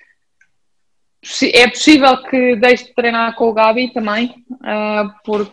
é 1.52 1.68
possível 1.68 2.16
que 2.22 2.56
deixe 2.56 2.84
de 2.84 2.94
treinar 2.94 3.34
com 3.34 3.48
o 3.48 3.52
Gabi 3.52 3.92
também, 3.92 4.44
uh, 4.52 5.10
porque 5.24 5.52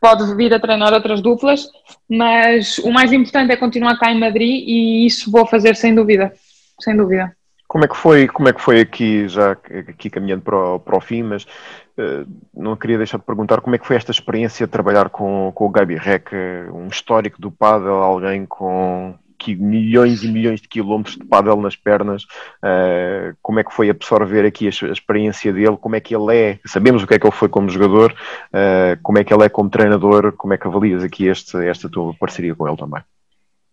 pode 0.00 0.34
vir 0.34 0.52
a 0.52 0.60
treinar 0.60 0.92
outras 0.92 1.20
duplas, 1.20 1.68
mas 2.08 2.78
o 2.78 2.90
mais 2.90 3.12
importante 3.12 3.52
é 3.52 3.56
continuar 3.56 3.98
cá 3.98 4.10
em 4.10 4.18
Madrid 4.18 4.64
e 4.66 5.06
isso 5.06 5.30
vou 5.30 5.46
fazer 5.46 5.76
sem 5.76 5.94
dúvida, 5.94 6.32
sem 6.80 6.96
dúvida. 6.96 7.34
Como 7.68 7.84
é 7.84 7.88
que 7.88 7.96
foi, 7.96 8.28
como 8.28 8.48
é 8.48 8.52
que 8.52 8.60
foi 8.60 8.80
aqui, 8.80 9.28
já 9.28 9.52
aqui 9.52 10.08
caminhando 10.08 10.42
para 10.42 10.56
o, 10.56 10.78
para 10.78 10.96
o 10.96 11.00
fim, 11.00 11.22
mas 11.22 11.44
uh, 11.44 12.26
não 12.54 12.76
queria 12.76 12.98
deixar 12.98 13.18
de 13.18 13.24
perguntar 13.24 13.60
como 13.60 13.74
é 13.74 13.78
que 13.78 13.86
foi 13.86 13.96
esta 13.96 14.12
experiência 14.12 14.66
de 14.66 14.72
trabalhar 14.72 15.08
com, 15.10 15.52
com 15.54 15.66
o 15.66 15.70
Gabi 15.70 15.96
Rec, 15.96 16.30
um 16.72 16.86
histórico 16.86 17.40
do 17.40 17.50
paddle, 17.50 18.02
alguém 18.02 18.46
com 18.46 19.14
milhões 19.54 20.24
e 20.24 20.28
milhões 20.28 20.60
de 20.60 20.68
quilómetros 20.68 21.16
de 21.16 21.24
pádel 21.24 21.60
nas 21.60 21.76
pernas, 21.76 22.24
uh, 22.24 23.36
como 23.40 23.60
é 23.60 23.64
que 23.64 23.72
foi 23.72 23.90
absorver 23.90 24.44
aqui 24.44 24.66
a, 24.66 24.86
a, 24.86 24.92
experiência 24.92 25.52
dele, 25.52 25.76
como 25.76 25.94
é 25.94 26.00
que 26.00 26.14
ele 26.14 26.36
é, 26.36 26.58
sabemos 26.66 27.02
o 27.02 27.06
que 27.06 27.14
é 27.14 27.18
que 27.18 27.26
ele 27.26 27.34
foi 27.34 27.48
como 27.48 27.68
jogador, 27.68 28.12
uh, 28.12 28.98
como 29.02 29.18
é 29.18 29.24
que 29.24 29.32
ele 29.32 29.44
é 29.44 29.48
como 29.48 29.70
treinador, 29.70 30.32
como 30.32 30.54
é 30.54 30.58
que 30.58 30.66
avalias 30.66 31.04
aqui 31.04 31.26
este, 31.26 31.56
esta 31.66 31.88
tua 31.88 32.14
parceria 32.14 32.54
com 32.54 32.66
ele 32.66 32.76
também? 32.76 33.02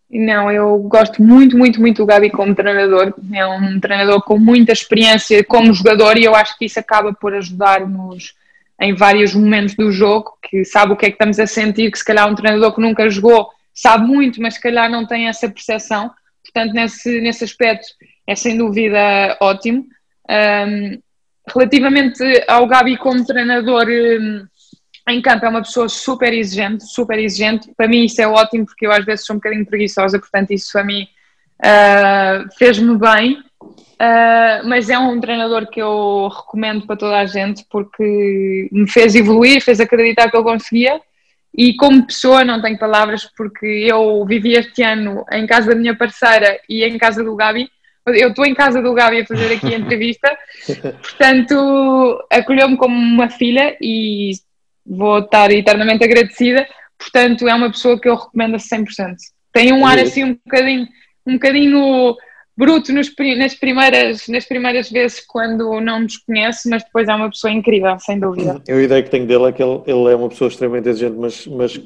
Não, 0.09 0.51
eu 0.51 0.77
gosto 0.79 1.23
muito, 1.23 1.57
muito, 1.57 1.81
muito 1.81 1.97
do 1.97 2.05
Gabi 2.05 2.29
como 2.29 2.53
treinador. 2.53 3.13
É 3.33 3.47
um 3.47 3.79
treinador 3.79 4.21
com 4.21 4.37
muita 4.37 4.71
experiência 4.71 5.43
como 5.43 5.73
jogador 5.73 6.17
e 6.17 6.23
eu 6.23 6.35
acho 6.35 6.55
que 6.57 6.65
isso 6.65 6.79
acaba 6.79 7.11
por 7.13 7.33
ajudar-nos 7.33 8.35
em 8.79 8.93
vários 8.93 9.33
momentos 9.33 9.75
do 9.75 9.91
jogo, 9.91 10.37
que 10.41 10.63
sabe 10.65 10.93
o 10.93 10.95
que 10.95 11.05
é 11.05 11.09
que 11.09 11.15
estamos 11.15 11.39
a 11.39 11.47
sentir, 11.47 11.91
que 11.91 11.97
se 11.97 12.05
calhar 12.05 12.29
um 12.29 12.35
treinador 12.35 12.73
que 12.75 12.81
nunca 12.81 13.09
jogou 13.09 13.49
sabe 13.73 14.05
muito, 14.05 14.41
mas 14.41 14.55
se 14.55 14.61
calhar 14.61 14.89
não 14.89 15.05
tem 15.05 15.27
essa 15.27 15.49
percepção. 15.49 16.11
Portanto, 16.43 16.73
nesse, 16.73 17.21
nesse 17.21 17.43
aspecto 17.43 17.87
é 18.27 18.35
sem 18.35 18.57
dúvida 18.57 19.37
ótimo. 19.41 19.85
Um, 20.29 21.01
relativamente 21.53 22.23
ao 22.47 22.67
Gabi 22.67 22.97
como 22.97 23.25
treinador 23.25 23.87
um, 23.87 24.45
em 25.09 25.21
campo, 25.21 25.45
é 25.45 25.49
uma 25.49 25.61
pessoa 25.61 25.89
super 25.89 26.33
exigente, 26.33 26.85
super 26.85 27.19
exigente. 27.19 27.73
Para 27.75 27.87
mim 27.87 28.05
isso 28.05 28.21
é 28.21 28.27
ótimo 28.27 28.65
porque 28.65 28.85
eu 28.85 28.91
às 28.91 29.03
vezes 29.03 29.25
sou 29.25 29.35
um 29.35 29.39
bocadinho 29.39 29.65
preguiçosa, 29.65 30.19
portanto 30.19 30.51
isso 30.51 30.77
a 30.77 30.83
mim 30.83 31.07
uh, 31.59 32.55
fez-me 32.57 32.97
bem. 32.97 33.43
Uh, 33.61 34.67
mas 34.67 34.89
é 34.89 34.97
um 34.97 35.19
treinador 35.19 35.69
que 35.69 35.81
eu 35.81 36.27
recomendo 36.27 36.85
para 36.85 36.97
toda 36.97 37.17
a 37.17 37.25
gente 37.25 37.65
porque 37.69 38.67
me 38.71 38.89
fez 38.89 39.15
evoluir, 39.15 39.61
fez 39.61 39.79
acreditar 39.79 40.29
que 40.29 40.35
eu 40.35 40.43
conseguia 40.43 40.99
e 41.55 41.75
como 41.75 42.05
pessoa 42.05 42.43
não 42.43 42.61
tenho 42.61 42.77
palavras 42.77 43.29
porque 43.37 43.65
eu 43.65 44.25
vivi 44.25 44.53
este 44.53 44.81
ano 44.83 45.23
em 45.31 45.45
casa 45.45 45.69
da 45.69 45.75
minha 45.75 45.95
parceira 45.95 46.59
e 46.67 46.83
em 46.83 46.97
casa 46.97 47.23
do 47.23 47.35
Gabi. 47.35 47.69
Eu 48.07 48.29
estou 48.29 48.45
em 48.45 48.53
casa 48.53 48.81
do 48.81 48.93
Gabi 48.93 49.21
a 49.21 49.25
fazer 49.25 49.53
aqui 49.53 49.73
a 49.73 49.77
entrevista, 49.79 50.37
portanto 51.01 52.25
acolheu-me 52.29 52.75
como 52.75 52.95
uma 52.95 53.29
filha 53.29 53.77
e 53.81 54.31
vou 54.85 55.19
estar 55.19 55.51
eternamente 55.51 56.03
agradecida. 56.03 56.67
Portanto, 56.97 57.47
é 57.47 57.53
uma 57.53 57.69
pessoa 57.69 57.99
que 57.99 58.07
eu 58.07 58.15
recomendo 58.15 58.55
a 58.55 58.59
100%. 58.59 59.15
tem 59.51 59.73
um 59.73 59.85
ar 59.85 59.99
assim 59.99 60.23
um 60.23 60.33
bocadinho, 60.45 60.87
um 61.25 61.33
bocadinho 61.33 62.15
bruto 62.55 62.93
nos, 62.93 63.11
nas, 63.37 63.55
primeiras, 63.55 64.27
nas 64.27 64.45
primeiras 64.45 64.89
vezes 64.89 65.19
quando 65.25 65.79
não 65.81 66.01
nos 66.01 66.17
conhece, 66.17 66.69
mas 66.69 66.83
depois 66.83 67.07
é 67.07 67.15
uma 67.15 67.29
pessoa 67.29 67.51
incrível, 67.51 67.97
sem 67.99 68.19
dúvida. 68.19 68.61
Eu, 68.67 68.77
a 68.77 68.83
ideia 68.83 69.03
que 69.03 69.09
tenho 69.09 69.25
dele 69.25 69.45
é 69.45 69.51
que 69.51 69.63
ele, 69.63 69.81
ele 69.87 70.11
é 70.11 70.15
uma 70.15 70.29
pessoa 70.29 70.47
extremamente 70.47 70.89
exigente, 70.89 71.17
mas, 71.17 71.47
mas 71.47 71.81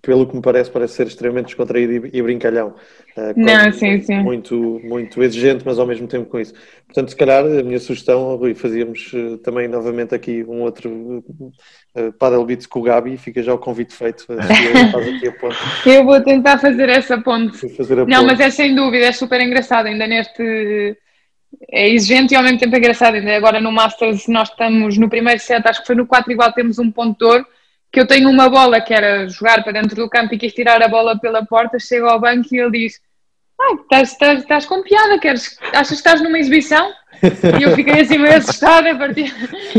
pelo 0.00 0.26
que 0.26 0.36
me 0.36 0.42
parece, 0.42 0.70
parece 0.70 0.94
ser 0.94 1.06
extremamente 1.06 1.46
descontraído 1.46 2.06
e, 2.06 2.18
e 2.18 2.22
brincalhão. 2.22 2.74
Uh, 3.16 3.32
não, 3.36 3.72
sim, 3.72 4.00
sim. 4.00 4.22
Muito, 4.22 4.80
muito 4.82 5.22
exigente, 5.22 5.62
mas 5.64 5.78
ao 5.78 5.86
mesmo 5.86 6.08
tempo 6.08 6.28
com 6.28 6.40
isso. 6.40 6.52
Portanto, 6.86 7.10
se 7.10 7.16
calhar, 7.16 7.44
a 7.44 7.62
minha 7.62 7.78
sugestão, 7.78 8.34
Rui, 8.36 8.54
fazíamos 8.54 9.12
uh, 9.12 9.38
também 9.38 9.68
novamente 9.68 10.14
aqui 10.14 10.44
um 10.44 10.62
outro 10.62 11.24
uh, 11.96 12.12
Paddle 12.18 12.44
Beats 12.44 12.66
com 12.66 12.80
o 12.80 12.82
Gabi, 12.82 13.16
fica 13.16 13.42
já 13.42 13.54
o 13.54 13.58
convite 13.58 13.94
feito. 13.94 14.26
Eu 15.86 16.04
vou 16.04 16.20
tentar 16.22 16.58
fazer 16.58 16.88
essa 16.88 17.16
ponte. 17.20 17.68
Fazer 17.76 17.96
não, 17.96 18.06
ponte. 18.06 18.24
mas 18.26 18.40
é 18.40 18.50
sem 18.50 18.74
dúvida, 18.74 19.06
é 19.06 19.12
super 19.12 19.40
engraçado, 19.40 19.86
ainda 19.86 20.06
neste 20.06 20.96
é 21.70 21.88
exigente 21.88 22.34
e 22.34 22.36
ao 22.36 22.42
mesmo 22.42 22.58
tempo 22.58 22.74
é 22.74 22.78
engraçado. 22.78 23.14
Ainda 23.14 23.36
agora 23.36 23.60
no 23.60 23.72
Masters 23.72 24.26
nós 24.26 24.48
estamos 24.48 24.98
no 24.98 25.08
primeiro 25.08 25.40
set, 25.40 25.66
acho 25.66 25.80
que 25.80 25.86
foi 25.86 25.96
no 25.96 26.06
4 26.06 26.32
igual, 26.32 26.52
temos 26.52 26.78
um 26.78 26.90
ponto 26.90 27.18
de 27.18 27.24
ouro, 27.24 27.46
que 27.94 28.00
eu 28.00 28.06
tenho 28.08 28.28
uma 28.28 28.48
bola 28.48 28.80
que 28.80 28.92
era 28.92 29.28
jogar 29.28 29.62
para 29.62 29.72
dentro 29.72 29.94
do 29.94 30.10
campo 30.10 30.34
e 30.34 30.38
quis 30.38 30.52
tirar 30.52 30.82
a 30.82 30.88
bola 30.88 31.16
pela 31.16 31.46
porta, 31.46 31.78
chego 31.78 32.06
ao 32.06 32.20
banco 32.20 32.52
e 32.52 32.58
ele 32.58 32.72
diz 32.72 33.00
estás, 33.80 34.10
estás, 34.10 34.40
estás 34.40 34.66
com 34.66 34.82
piada, 34.82 35.16
queres, 35.20 35.56
achas 35.72 35.88
que 35.88 35.94
estás 35.94 36.20
numa 36.20 36.36
exibição? 36.36 36.92
E 37.58 37.62
eu 37.62 37.74
fiquei 37.76 38.00
assim 38.00 38.18
meio 38.18 38.36
assustada 38.36 38.90
a 38.90 38.98
partir. 38.98 39.32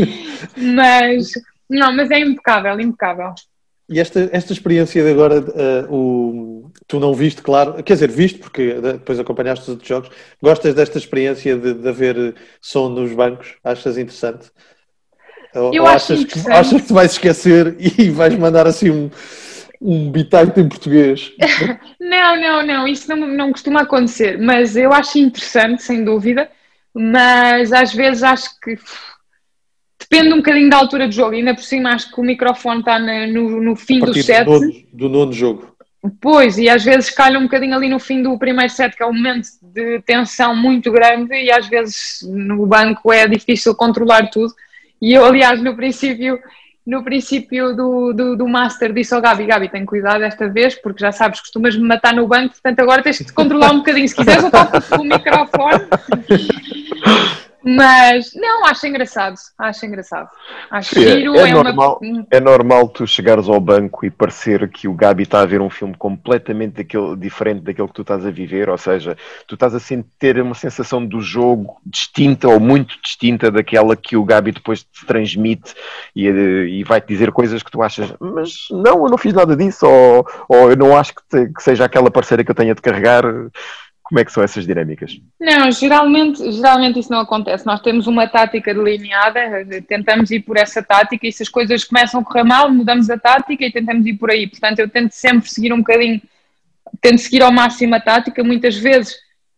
Mas, 0.56 1.32
não, 1.68 1.92
mas 1.92 2.10
é 2.10 2.20
impecável, 2.20 2.80
impecável. 2.80 3.34
E 3.88 4.00
esta, 4.00 4.28
esta 4.32 4.52
experiência 4.52 5.02
de 5.02 5.10
agora, 5.10 5.40
uh, 5.40 5.94
o, 5.94 6.70
tu 6.86 6.98
não 6.98 7.12
viste, 7.12 7.42
claro, 7.42 7.82
quer 7.82 7.92
dizer, 7.94 8.10
viste 8.10 8.38
porque 8.38 8.74
depois 8.80 9.18
acompanhaste 9.18 9.64
os 9.64 9.68
outros 9.68 9.88
jogos, 9.88 10.10
gostas 10.42 10.74
desta 10.74 10.98
experiência 10.98 11.56
de, 11.56 11.74
de 11.74 11.88
haver 11.88 12.34
som 12.60 12.88
nos 12.88 13.12
bancos? 13.12 13.56
Achas 13.62 13.98
interessante? 13.98 14.50
Ou, 15.56 15.74
Eu 15.74 15.86
acho 15.86 16.12
achas. 16.12 16.24
Que, 16.24 16.50
achas 16.50 16.80
que 16.80 16.86
te 16.86 16.92
vais 16.92 17.12
esquecer 17.12 17.76
e 17.78 18.10
vais 18.10 18.36
mandar 18.36 18.66
assim 18.66 18.90
um, 18.90 19.10
um 19.80 20.10
bitite 20.10 20.60
em 20.60 20.68
português? 20.68 21.32
não, 22.00 22.40
não, 22.40 22.66
não, 22.66 22.88
isso 22.88 23.08
não, 23.08 23.26
não 23.26 23.52
costuma 23.52 23.82
acontecer, 23.82 24.38
mas 24.38 24.76
eu 24.76 24.92
acho 24.92 25.18
interessante, 25.18 25.82
sem 25.82 26.04
dúvida, 26.04 26.48
mas 26.94 27.72
às 27.72 27.92
vezes 27.92 28.22
acho 28.22 28.50
que 28.60 28.78
Depende 30.08 30.34
um 30.34 30.36
bocadinho 30.36 30.70
da 30.70 30.76
altura 30.76 31.08
do 31.08 31.14
jogo, 31.14 31.34
ainda 31.34 31.54
por 31.54 31.64
cima 31.64 31.90
acho 31.90 32.12
que 32.12 32.20
o 32.20 32.24
microfone 32.24 32.80
está 32.80 32.98
no, 32.98 33.60
no 33.60 33.74
fim 33.74 33.98
do 33.98 34.14
set. 34.14 34.44
Do 34.44 34.52
nono, 34.52 34.72
do 34.92 35.08
nono 35.08 35.32
jogo. 35.32 35.76
Pois, 36.20 36.58
e 36.58 36.68
às 36.68 36.84
vezes 36.84 37.10
calha 37.10 37.38
um 37.38 37.44
bocadinho 37.44 37.74
ali 37.74 37.88
no 37.88 37.98
fim 37.98 38.22
do 38.22 38.38
primeiro 38.38 38.70
set, 38.70 38.96
que 38.96 39.02
é 39.02 39.06
um 39.06 39.12
momento 39.12 39.48
de 39.62 40.00
tensão 40.02 40.54
muito 40.54 40.92
grande, 40.92 41.34
e 41.34 41.50
às 41.50 41.66
vezes 41.66 42.20
no 42.22 42.66
banco 42.66 43.12
é 43.12 43.26
difícil 43.26 43.74
controlar 43.74 44.30
tudo. 44.30 44.54
E 45.00 45.12
eu, 45.12 45.24
aliás, 45.24 45.62
no 45.62 45.76
princípio, 45.76 46.38
no 46.86 47.02
princípio 47.02 47.74
do, 47.74 48.12
do, 48.12 48.36
do 48.36 48.48
Master 48.48 48.92
disse 48.92 49.14
ao 49.14 49.20
Gabi, 49.20 49.46
Gabi, 49.46 49.68
tem 49.68 49.84
cuidado 49.84 50.22
esta 50.22 50.48
vez, 50.48 50.74
porque 50.74 51.00
já 51.00 51.12
sabes, 51.12 51.40
costumas 51.40 51.76
me 51.76 51.86
matar 51.86 52.14
no 52.14 52.26
banco, 52.26 52.54
portanto 52.54 52.80
agora 52.80 53.02
tens 53.02 53.18
de 53.18 53.32
controlar 53.32 53.72
um 53.72 53.78
bocadinho. 53.78 54.08
Se 54.08 54.14
quiseres, 54.14 54.44
eu 54.44 54.50
toco 54.50 54.76
o 55.00 55.04
microfone. 55.04 55.86
Mas 57.68 58.32
não, 58.32 58.64
acho 58.64 58.86
engraçado, 58.86 59.34
acho 59.58 59.84
engraçado. 59.84 60.28
Acho 60.70 60.94
Sim, 60.94 61.00
giro, 61.00 61.34
é, 61.34 61.50
é, 61.50 61.52
normal, 61.52 61.98
uma... 62.00 62.26
é 62.30 62.38
normal 62.38 62.88
tu 62.88 63.04
chegares 63.08 63.48
ao 63.48 63.58
banco 63.58 64.06
e 64.06 64.10
parecer 64.10 64.68
que 64.68 64.86
o 64.86 64.94
Gabi 64.94 65.24
está 65.24 65.40
a 65.40 65.46
ver 65.46 65.60
um 65.60 65.68
filme 65.68 65.94
completamente 65.98 66.74
daquele, 66.74 67.16
diferente 67.16 67.62
daquele 67.62 67.88
que 67.88 67.94
tu 67.94 68.02
estás 68.02 68.24
a 68.24 68.30
viver, 68.30 68.68
ou 68.68 68.78
seja, 68.78 69.16
tu 69.48 69.54
estás 69.54 69.74
a 69.74 69.80
ter 70.16 70.40
uma 70.40 70.54
sensação 70.54 71.04
do 71.04 71.20
jogo 71.20 71.80
distinta 71.84 72.48
ou 72.48 72.60
muito 72.60 72.96
distinta 73.02 73.50
daquela 73.50 73.96
que 73.96 74.16
o 74.16 74.24
Gabi 74.24 74.52
depois 74.52 74.84
te 74.84 75.04
transmite 75.04 75.74
e, 76.14 76.28
e 76.28 76.84
vai-te 76.84 77.08
dizer 77.08 77.32
coisas 77.32 77.64
que 77.64 77.70
tu 77.70 77.82
achas, 77.82 78.14
mas 78.20 78.68
não, 78.70 79.04
eu 79.04 79.10
não 79.10 79.18
fiz 79.18 79.34
nada 79.34 79.56
disso, 79.56 79.84
ou, 79.86 80.24
ou 80.48 80.70
eu 80.70 80.76
não 80.76 80.96
acho 80.96 81.12
que, 81.16 81.22
te, 81.28 81.52
que 81.52 81.62
seja 81.62 81.84
aquela 81.84 82.12
parceira 82.12 82.44
que 82.44 82.50
eu 82.52 82.54
tenha 82.54 82.76
de 82.76 82.80
carregar. 82.80 83.24
Como 84.08 84.20
é 84.20 84.24
que 84.24 84.30
são 84.30 84.42
essas 84.42 84.64
dinâmicas? 84.64 85.20
Não, 85.40 85.70
geralmente, 85.72 86.52
geralmente 86.52 87.00
isso 87.00 87.10
não 87.10 87.18
acontece. 87.18 87.66
Nós 87.66 87.80
temos 87.80 88.06
uma 88.06 88.28
tática 88.28 88.72
delineada, 88.72 89.40
tentamos 89.88 90.30
ir 90.30 90.40
por 90.40 90.56
essa 90.56 90.80
tática 90.80 91.26
e 91.26 91.32
se 91.32 91.42
as 91.42 91.48
coisas 91.48 91.82
começam 91.82 92.20
a 92.20 92.24
correr 92.24 92.44
mal, 92.44 92.70
mudamos 92.70 93.10
a 93.10 93.18
tática 93.18 93.64
e 93.64 93.72
tentamos 93.72 94.06
ir 94.06 94.14
por 94.14 94.30
aí. 94.30 94.46
Portanto, 94.46 94.78
eu 94.78 94.88
tento 94.88 95.10
sempre 95.10 95.50
seguir 95.50 95.72
um 95.72 95.78
bocadinho, 95.78 96.22
tento 97.00 97.18
seguir 97.18 97.42
ao 97.42 97.50
máximo 97.50 97.96
a 97.96 98.00
tática. 98.00 98.44
Muitas 98.44 98.76
vezes 98.76 99.16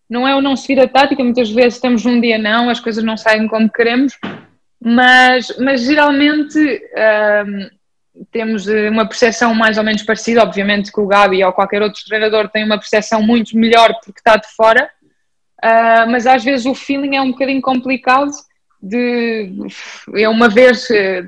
não 0.09 0.27
é 0.27 0.35
o 0.35 0.41
não 0.41 0.57
seguir 0.57 0.81
a 0.81 0.89
tática, 0.89 1.23
muitas 1.23 1.51
vezes 1.51 1.75
estamos 1.75 2.03
num 2.07 2.19
dia 2.19 2.39
não, 2.39 2.71
as 2.71 2.81
coisas 2.81 3.05
não 3.05 3.19
saem 3.19 3.47
como 3.47 3.71
queremos, 3.71 4.19
mas, 4.83 5.55
mas 5.59 5.83
geralmente. 5.83 6.59
Hum, 6.59 7.78
temos 8.31 8.69
eh, 8.69 8.89
uma 8.91 9.07
percepção 9.07 9.55
mais 9.55 9.79
ou 9.79 9.85
menos 9.85 10.03
parecida, 10.03 10.43
obviamente 10.43 10.93
que 10.93 11.01
o 11.01 11.07
Gabi 11.07 11.43
ou 11.45 11.53
qualquer 11.53 11.83
outro 11.83 12.03
treinador 12.05 12.49
tem 12.49 12.65
uma 12.65 12.79
percepção 12.79 13.23
muito 13.23 13.57
melhor 13.57 13.95
porque 14.05 14.21
está 14.21 14.37
de 14.37 14.49
fora, 14.55 14.91
uh, 15.65 16.11
mas 16.11 16.27
às 16.27 16.45
vezes 16.45 16.67
o 16.67 16.75
feeling 16.75 17.17
é 17.17 17.23
um 17.23 17.31
bocadinho 17.31 17.63
complicado 17.63 18.31
de 18.83 19.51
eu 20.15 20.31
uma 20.31 20.49
vez 20.49 20.89
eh, 20.91 21.25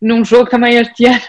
num 0.00 0.24
jogo 0.24 0.48
também 0.48 0.76
este 0.76 1.06
ano 1.06 1.20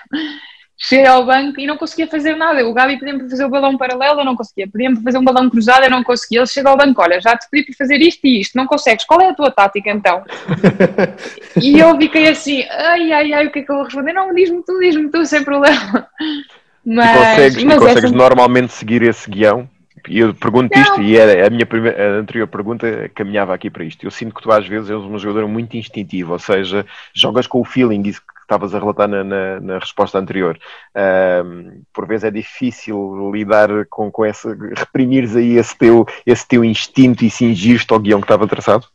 cheguei 0.77 1.05
ao 1.05 1.25
banco 1.25 1.59
e 1.59 1.65
não 1.65 1.77
conseguia 1.77 2.07
fazer 2.07 2.35
nada. 2.35 2.65
O 2.67 2.73
Gabi 2.73 2.97
pedia-me 2.97 3.19
para 3.19 3.29
fazer 3.29 3.45
o 3.45 3.49
balão 3.49 3.77
paralelo, 3.77 4.21
eu 4.21 4.25
não 4.25 4.35
conseguia. 4.35 4.67
Pedia-me 4.67 4.95
para 4.95 5.03
fazer 5.05 5.17
um 5.17 5.23
balão 5.23 5.49
cruzado, 5.49 5.83
eu 5.83 5.89
não 5.89 6.03
conseguia. 6.03 6.39
Ele 6.39 6.47
chega 6.47 6.69
ao 6.69 6.77
banco, 6.77 7.01
olha, 7.01 7.19
já 7.21 7.35
te 7.37 7.47
pedi 7.49 7.65
para 7.65 7.75
fazer 7.75 8.01
isto 8.01 8.25
e 8.25 8.41
isto, 8.41 8.55
não 8.55 8.65
consegues. 8.65 9.05
Qual 9.05 9.21
é 9.21 9.29
a 9.29 9.33
tua 9.33 9.51
tática 9.51 9.89
então? 9.89 10.23
e 11.61 11.79
eu 11.79 11.97
fiquei 11.97 12.27
assim, 12.27 12.63
ai, 12.69 13.11
ai, 13.11 13.33
ai, 13.33 13.47
o 13.47 13.51
que 13.51 13.59
é 13.59 13.61
que 13.63 13.71
eu 13.71 13.75
vou 13.75 13.85
responder? 13.85 14.13
Não, 14.13 14.33
diz-me 14.33 14.63
tu, 14.63 14.79
diz-me 14.79 15.09
tu, 15.09 15.25
sem 15.25 15.43
problema. 15.43 16.07
Mas, 16.87 17.09
e 17.09 17.17
consegues, 17.17 17.63
mas 17.63 17.75
e 17.75 17.79
consegues 17.79 18.03
essa... 18.03 18.15
normalmente 18.15 18.71
seguir 18.71 19.01
esse 19.01 19.27
guião? 19.27 19.67
E 20.07 20.19
eu 20.19 20.35
pergunto 20.35 20.77
isto, 20.77 21.01
e 21.01 21.17
era 21.17 21.47
a 21.47 21.49
minha 21.49 21.65
primeira, 21.65 22.17
a 22.17 22.19
anterior 22.19 22.47
pergunta 22.47 23.09
caminhava 23.15 23.55
aqui 23.55 23.71
para 23.71 23.83
isto. 23.83 24.05
Eu 24.05 24.11
sinto 24.11 24.35
que 24.35 24.41
tu 24.41 24.51
às 24.51 24.67
vezes 24.67 24.91
és 24.91 25.01
uma 25.01 25.17
jogadora 25.17 25.47
muito 25.47 25.75
instintiva, 25.75 26.33
ou 26.33 26.39
seja, 26.39 26.85
jogas 27.13 27.47
com 27.47 27.59
o 27.59 27.65
feeling, 27.65 28.03
isso 28.03 28.21
que 28.21 28.34
estavas 28.45 28.73
a 28.73 28.79
relatar 28.79 29.07
na, 29.07 29.23
na, 29.23 29.59
na 29.59 29.79
resposta 29.79 30.17
anterior. 30.17 30.57
Um, 30.95 31.81
por 31.93 32.07
vezes 32.07 32.23
é 32.23 32.31
difícil 32.31 33.31
lidar 33.33 33.69
com, 33.89 34.09
com 34.09 34.23
essa, 34.23 34.55
reprimires 34.75 35.35
aí 35.35 35.57
esse 35.57 35.77
teu, 35.77 36.05
esse 36.25 36.47
teu 36.47 36.63
instinto 36.63 37.25
e 37.25 37.29
cingir-te 37.29 37.91
ao 37.91 37.99
guião 37.99 38.21
que 38.21 38.25
estava 38.25 38.47
traçado? 38.47 38.87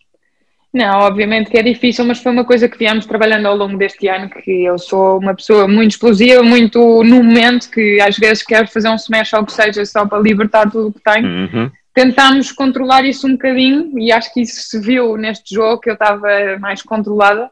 Não, 0.72 1.00
obviamente 1.00 1.50
que 1.50 1.58
é 1.58 1.62
difícil, 1.62 2.04
mas 2.04 2.22
foi 2.22 2.30
uma 2.30 2.44
coisa 2.44 2.68
que 2.68 2.78
viemos 2.78 3.04
trabalhando 3.04 3.46
ao 3.46 3.56
longo 3.56 3.76
deste 3.76 4.06
ano, 4.06 4.30
que 4.30 4.64
eu 4.64 4.78
sou 4.78 5.18
uma 5.18 5.34
pessoa 5.34 5.66
muito 5.66 5.92
explosiva, 5.92 6.44
muito 6.44 7.02
no 7.02 7.24
momento, 7.24 7.68
que 7.70 8.00
às 8.00 8.16
vezes 8.16 8.44
quero 8.44 8.68
fazer 8.68 8.88
um 8.88 8.94
smash 8.94 9.32
ou 9.32 9.44
que 9.44 9.52
seja 9.52 9.84
só 9.84 10.06
para 10.06 10.20
libertar 10.20 10.70
tudo 10.70 10.88
o 10.88 10.92
que 10.92 11.00
tenho. 11.00 11.26
Uhum. 11.26 11.70
Tentámos 11.92 12.52
controlar 12.52 13.04
isso 13.04 13.26
um 13.26 13.32
bocadinho 13.32 13.98
e 13.98 14.12
acho 14.12 14.32
que 14.32 14.42
isso 14.42 14.60
se 14.60 14.78
viu 14.78 15.16
neste 15.16 15.56
jogo, 15.56 15.80
que 15.80 15.90
eu 15.90 15.94
estava 15.94 16.28
mais 16.60 16.82
controlada, 16.82 17.50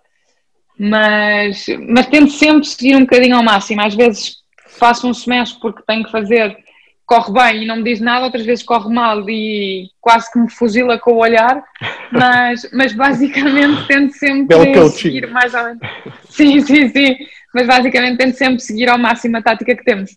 mas, 0.79 1.67
mas 1.89 2.07
tento 2.07 2.31
sempre 2.33 2.67
seguir 2.67 2.97
um 2.97 3.01
bocadinho 3.01 3.37
ao 3.37 3.43
máximo. 3.43 3.83
Às 3.83 3.95
vezes 3.95 4.37
faço 4.79 5.09
um 5.09 5.11
smash 5.11 5.53
porque 5.55 5.83
tenho 5.87 6.05
que 6.05 6.13
fazer 6.13 6.57
corre 7.09 7.33
bem 7.33 7.63
e 7.63 7.67
não 7.67 7.77
me 7.77 7.85
diz 7.85 8.01
nada, 8.01 8.27
outras 8.27 8.45
vezes 8.45 8.63
corre 8.63 8.93
mal 8.93 9.29
e 9.31 9.89
quase 9.99 10.31
que 10.31 10.39
me 10.39 10.51
fuzila 10.51 10.99
com 10.99 11.13
o 11.13 11.21
olhar, 11.21 11.65
mas, 12.13 12.69
mas 12.71 12.93
basicamente 12.93 13.87
tento 13.87 14.13
sempre 14.13 14.91
seguir 14.91 15.27
mais 15.31 15.55
ou 15.55 15.65
menos. 15.65 15.81
Sim, 16.29 16.61
sim, 16.61 16.89
sim, 16.91 17.17
mas 17.55 17.67
basicamente 17.67 18.19
tento 18.19 18.37
sempre 18.37 18.61
seguir 18.61 18.91
ao 18.91 18.99
máximo 18.99 19.39
a 19.39 19.43
tática 19.43 19.75
que 19.75 19.85
temos. 19.85 20.11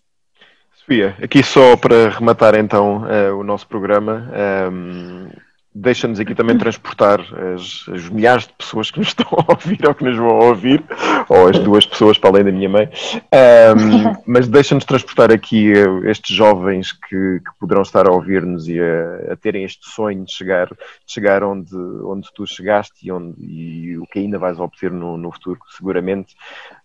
Sofia, 0.74 1.16
aqui 1.22 1.42
só 1.42 1.76
para 1.78 2.10
rematar 2.10 2.54
então 2.56 3.04
uh, 3.04 3.38
o 3.38 3.42
nosso 3.42 3.66
programa. 3.66 4.28
Um 4.30 5.28
ehm, 5.28 5.30
deixa-nos 5.74 6.20
aqui 6.20 6.34
também 6.34 6.58
transportar 6.58 7.20
as, 7.54 7.86
as, 7.88 8.08
milhares 8.08 8.46
de 8.46 8.52
pessoas 8.52 8.90
que 8.90 8.98
nos 8.98 9.08
estão 9.08 9.26
a 9.30 9.52
ouvir 9.52 9.86
ou 9.86 9.94
que 9.94 10.04
nos 10.04 10.16
vão 10.16 10.38
ouvir, 10.38 10.84
ou 11.28 11.48
as 11.48 11.58
duas 11.58 11.86
pessoas 11.86 12.18
para 12.18 12.30
além 12.30 12.44
da 12.44 12.52
minha 12.52 12.68
mãe, 12.68 12.88
um, 12.88 14.22
mas 14.26 14.48
deixa-nos 14.48 14.84
transportar 14.84 15.32
aqui 15.32 15.72
eh, 15.72 16.10
estes 16.10 16.36
jovens 16.36 16.92
que, 16.92 17.40
que 17.40 17.58
poderão 17.58 17.82
estar 17.82 18.06
a 18.06 18.12
ouvir-nos 18.12 18.68
e 18.68 18.78
a, 18.78 19.32
a, 19.32 19.36
terem 19.36 19.64
este 19.64 19.88
sonho 19.88 20.24
de 20.24 20.32
chegar, 20.32 20.68
de 20.68 20.76
chegar 21.06 21.42
onde, 21.42 21.74
onde 21.74 22.28
tu 22.34 22.46
chegaste 22.46 23.06
e, 23.06 23.10
onde, 23.10 23.34
e 23.40 23.96
o 23.98 24.06
que 24.06 24.18
ainda 24.18 24.38
vais 24.38 24.60
obter 24.60 24.90
no, 24.90 25.16
no 25.16 25.32
futuro, 25.32 25.58
seguramente. 25.76 26.34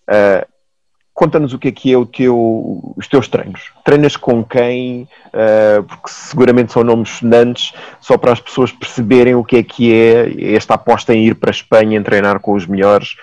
Uh, 0.08 0.57
Conta-nos 1.18 1.52
o 1.52 1.58
que 1.58 1.70
é 1.70 1.72
que 1.72 1.92
é 1.92 1.98
o 1.98 2.06
teu, 2.06 2.94
os 2.96 3.08
teus 3.08 3.28
treinos. 3.28 3.72
Treinas 3.84 4.16
com 4.16 4.44
quem? 4.44 5.10
Uh, 5.30 5.82
porque 5.82 6.10
seguramente 6.12 6.72
são 6.72 6.84
nomes 6.84 7.10
sonantes, 7.10 7.74
só 8.00 8.20
para 8.20 8.34
as 8.34 8.40
pessoas 8.40 8.72
perceberem 8.72 9.34
o 9.34 9.44
que 9.44 9.56
é 9.56 9.64
que 9.64 9.92
é 9.92 10.54
esta 10.54 10.76
aposta 10.76 11.16
em 11.16 11.26
ir 11.26 11.34
para 11.34 11.50
a 11.50 11.58
Espanha, 11.58 11.98
em 11.98 12.04
treinar 12.04 12.40
com 12.40 12.54
os 12.54 12.68
melhores. 12.68 13.16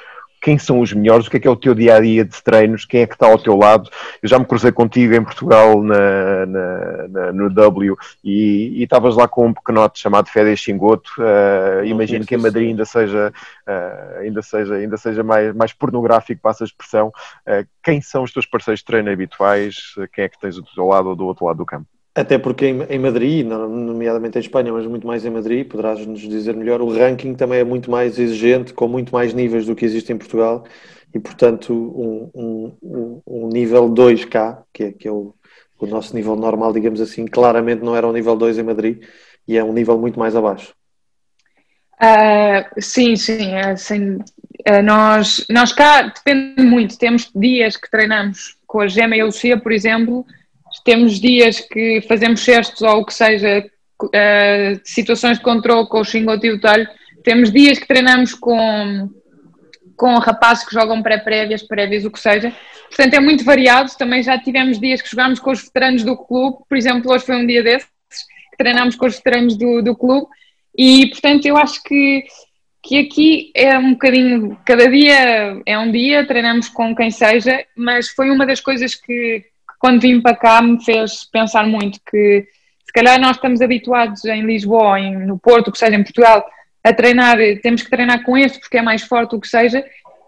Quem 0.45 0.59
são 0.59 0.81
os 0.81 0.93
melhores? 0.93 1.27
O 1.27 1.31
que 1.31 1.39
é 1.39 1.41
que 1.41 1.49
é 1.49 1.51
o 1.51 1.57
teu 1.57 1.75
dia 1.75 1.97
a 1.97 2.01
dia 2.01 2.23
de 2.23 2.43
treinos? 2.43 2.85
Quem 2.85 3.01
é 3.01 3.07
que 3.07 3.15
está 3.15 3.27
ao 3.27 3.39
teu 3.39 3.57
lado? 3.57 3.89
Eu 4.23 4.29
já 4.29 4.39
me 4.39 4.45
cruzei 4.45 4.71
contigo 4.71 5.15
em 5.15 5.25
Portugal 5.25 5.83
na, 5.83 6.45
na, 6.45 7.09
na, 7.09 7.33
no 7.33 7.49
W 7.49 7.97
e 8.23 8.83
estavas 8.83 9.17
lá 9.17 9.27
com 9.27 9.47
um 9.47 9.55
pequenote 9.55 9.99
chamado 9.99 10.29
Fede 10.29 10.55
Xingoto. 10.55 11.11
Uh, 11.19 11.87
imagino 11.87 12.27
que 12.27 12.35
em 12.35 12.39
Madrid 12.39 12.69
ainda 12.69 12.85
seja, 12.85 13.33
uh, 13.67 14.19
ainda 14.21 14.43
seja, 14.43 14.75
ainda 14.75 14.99
seja 14.99 15.23
mais, 15.23 15.55
mais 15.55 15.73
pornográfico, 15.73 16.43
passa 16.43 16.63
a 16.63 16.67
expressão. 16.67 17.09
Uh, 17.49 17.67
quem 17.83 18.03
são 18.03 18.23
os 18.23 18.31
teus 18.31 18.45
parceiros 18.45 18.81
de 18.81 18.85
treino 18.85 19.11
habituais? 19.11 19.95
Quem 20.13 20.25
é 20.25 20.29
que 20.29 20.39
tens 20.39 20.57
do 20.57 20.63
teu 20.75 20.87
lado 20.87 21.09
ou 21.09 21.17
do 21.17 21.25
outro 21.25 21.47
lado 21.47 21.57
do 21.57 21.65
campo? 21.65 21.89
Até 22.14 22.38
porque 22.38 22.66
em, 22.66 22.83
em, 22.85 22.98
Madrid, 22.98 23.44
nomeadamente 23.44 24.38
em 24.38 24.40
Espanha, 24.40 24.72
mas 24.72 24.87
muito 24.87 25.05
mais 25.05 25.24
em 25.24 25.31
Madrid, 25.31 25.66
poderás 25.66 26.07
nos 26.07 26.20
dizer 26.20 26.55
melhor, 26.55 26.81
o 26.81 26.96
ranking 26.96 27.35
também 27.35 27.59
é 27.59 27.64
muito 27.64 27.90
mais 27.90 28.20
exigente, 28.20 28.72
com 28.72 28.87
muito 28.87 29.12
mais 29.12 29.35
níveis 29.35 29.66
do 29.66 29.74
que 29.74 29.85
existe 29.85 30.12
em 30.12 30.16
Portugal, 30.16 30.64
e 31.12 31.18
portanto 31.18 31.72
um, 31.72 32.31
um, 32.81 33.22
um 33.27 33.48
nível 33.48 33.90
2K, 33.90 34.59
que 34.72 34.85
é, 34.85 34.92
que 34.92 35.09
é 35.09 35.11
o, 35.11 35.35
o, 35.77 35.87
nosso 35.87 36.14
nível 36.14 36.37
normal, 36.37 36.72
digamos 36.72 37.00
assim, 37.00 37.27
claramente 37.27 37.83
não 37.83 37.96
era 37.96 38.07
o 38.07 38.12
nível 38.12 38.37
2 38.37 38.59
em 38.59 38.62
Madrid, 38.62 39.03
e 39.46 39.57
é 39.57 39.64
um 39.64 39.72
nível 39.72 39.98
muito 39.98 40.16
mais 40.16 40.37
abaixo. 40.37 40.72
Uh, 41.94 42.81
sim, 42.81 43.16
sim, 43.16 43.57
assim, 43.57 44.18
uh, 44.68 44.83
nós, 44.85 45.44
nós 45.50 45.72
cá 45.72 46.03
depende 46.03 46.62
muito, 46.62 46.96
temos 46.96 47.29
dias 47.35 47.77
que 47.77 47.90
treinamos 47.90 48.57
com 48.68 48.81
a 48.81 48.87
Gema 48.87 49.16
e 49.16 49.20
a 49.20 49.24
Lucia, 49.24 49.59
por 49.59 49.72
exemplo, 49.72 50.24
temos 50.83 51.21
dias 51.21 51.61
que 51.61 52.01
fazemos 52.09 52.41
cestos 52.41 52.83
ou 52.83 53.01
o 53.01 53.05
que 53.05 53.15
seja, 53.15 53.65
uh, 54.03 54.81
situações 54.85 55.39
de 55.39 55.45
controle 55.45 55.89
com 55.89 56.01
o 56.01 56.05
xingote 56.05 56.47
e 56.47 56.51
o 56.51 56.61
talho. 56.61 56.89
Temos 57.23 57.53
dias 57.53 57.79
que 57.79 57.87
treinamos 57.87 58.35
com, 58.35 59.11
com 59.97 60.19
rapazes 60.19 60.67
que 60.67 60.75
jogam 60.75 61.03
pré-prévias, 61.03 61.63
prévias, 61.63 62.05
o 62.05 62.11
que 62.11 62.19
seja. 62.19 62.53
Portanto, 62.89 63.15
é 63.15 63.21
muito 63.21 63.45
variado. 63.45 63.91
Também 63.97 64.23
já 64.23 64.39
tivemos 64.39 64.79
dias 64.79 65.01
que 65.01 65.11
jogámos 65.11 65.41
com 65.41 65.51
os 65.51 65.63
veteranos 65.63 66.03
do 66.03 66.17
clube. 66.17 66.59
Por 66.69 66.77
exemplo, 66.77 67.13
hoje 67.13 67.25
foi 67.25 67.37
um 67.37 67.47
dia 67.47 67.63
desses 67.63 67.89
que 68.51 68.57
treinámos 68.59 68.97
com 68.97 69.07
os 69.07 69.17
veteranos 69.17 69.57
do, 69.57 69.83
do 69.83 69.97
clube. 69.97 70.27
E, 70.77 71.07
portanto, 71.09 71.47
eu 71.47 71.57
acho 71.57 71.83
que, 71.83 72.25
que 72.83 72.99
aqui 72.99 73.53
é 73.55 73.79
um 73.79 73.93
bocadinho. 73.93 74.59
Cada 74.65 74.89
dia 74.89 75.63
é 75.65 75.79
um 75.79 75.91
dia, 75.91 76.27
treinamos 76.27 76.69
com 76.69 76.95
quem 76.95 77.11
seja, 77.11 77.65
mas 77.77 78.09
foi 78.09 78.31
uma 78.31 78.45
das 78.45 78.61
coisas 78.61 78.95
que, 78.95 79.45
quando 79.85 80.01
vim 80.01 80.18
para 80.18 80.35
cá 80.35 80.62
me 80.62 80.83
fez 80.83 81.25
pensar 81.25 81.66
muito 81.66 82.01
que 82.11 82.49
se 82.87 82.90
calhar 82.94 83.20
nós 83.20 83.37
estamos 83.37 83.61
habituados 83.61 84.25
em 84.25 84.40
Lisboa, 84.40 84.99
em, 84.99 85.14
no 85.27 85.38
Porto, 85.38 85.70
que 85.70 85.77
seja, 85.77 85.94
em 85.94 86.03
Portugal, 86.03 86.42
a 86.83 86.90
treinar, 86.90 87.37
temos 87.62 87.83
que 87.83 87.90
treinar 87.90 88.25
com 88.25 88.35
este 88.35 88.59
porque 88.59 88.79
é 88.79 88.83
mais 88.83 89.03
forte, 89.03 89.37
o 89.37 89.40
que 89.40 89.47
seja. 89.47 89.85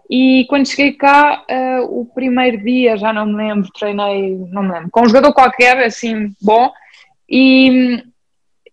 E 0.07 0.45
quando 0.47 0.67
cheguei 0.67 0.93
cá, 0.93 1.43
uh, 1.49 2.01
o 2.01 2.05
primeiro 2.05 2.59
dia, 2.59 2.97
já 2.97 3.11
não 3.11 3.25
me 3.25 3.33
lembro, 3.33 3.67
treinei, 3.73 4.37
não 4.51 4.61
me 4.61 4.73
lembro, 4.73 4.91
com 4.91 5.01
um 5.01 5.07
jogador 5.09 5.33
qualquer, 5.33 5.79
assim, 5.79 6.35
bom, 6.39 6.71
e, 7.27 8.03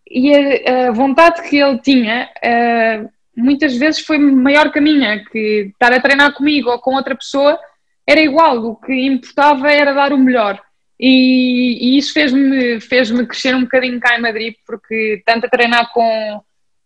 e 0.07 0.35
a, 0.35 0.88
a 0.88 0.92
vontade 0.92 1.49
que 1.49 1.57
ele 1.57 1.79
tinha, 1.79 2.29
uh, 2.44 3.09
muitas 3.35 3.75
vezes 3.75 4.05
foi 4.05 4.18
maior 4.18 4.70
que 4.70 4.81
a 4.81 4.83
minha, 4.83 5.25
que 5.25 5.70
estar 5.73 5.94
a 5.94 6.01
treinar 6.01 6.35
comigo 6.35 6.68
ou 6.68 6.79
com 6.79 6.94
outra 6.94 7.16
pessoa 7.16 7.59
era 8.07 8.20
igual, 8.20 8.59
o 8.66 8.77
que 8.77 8.92
importava 8.92 9.73
era 9.73 9.94
dar 9.94 10.12
o 10.12 10.18
melhor. 10.18 10.61
E, 10.99 11.79
e 11.81 11.99
isso 11.99 12.13
fez-me 12.13 12.81
fez 12.81 13.11
crescer 13.11 13.55
um 13.55 13.63
bocadinho 13.63 13.99
cá 14.01 14.17
em 14.17 14.23
Madrid, 14.23 14.55
porque 14.67 15.23
tanto 15.27 15.47
a 15.47 15.49
treinar 15.49 15.93
com 15.93 16.41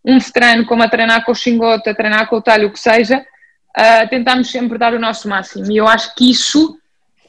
um 0.04 0.18
veterano 0.18 0.64
como 0.64 0.82
a 0.82 0.88
treinar 0.88 1.24
com 1.24 1.32
o 1.32 1.34
Xingote, 1.34 1.90
a 1.90 1.94
treinar 1.94 2.28
com 2.28 2.36
o 2.36 2.42
talho, 2.42 2.68
o 2.68 2.72
que 2.72 2.80
seja, 2.80 3.18
uh, 3.18 4.08
tentamos 4.08 4.50
sempre 4.50 4.78
dar 4.78 4.94
o 4.94 4.98
nosso 4.98 5.28
máximo. 5.28 5.70
E 5.70 5.76
eu 5.76 5.86
acho 5.86 6.14
que 6.14 6.30
isso 6.30 6.78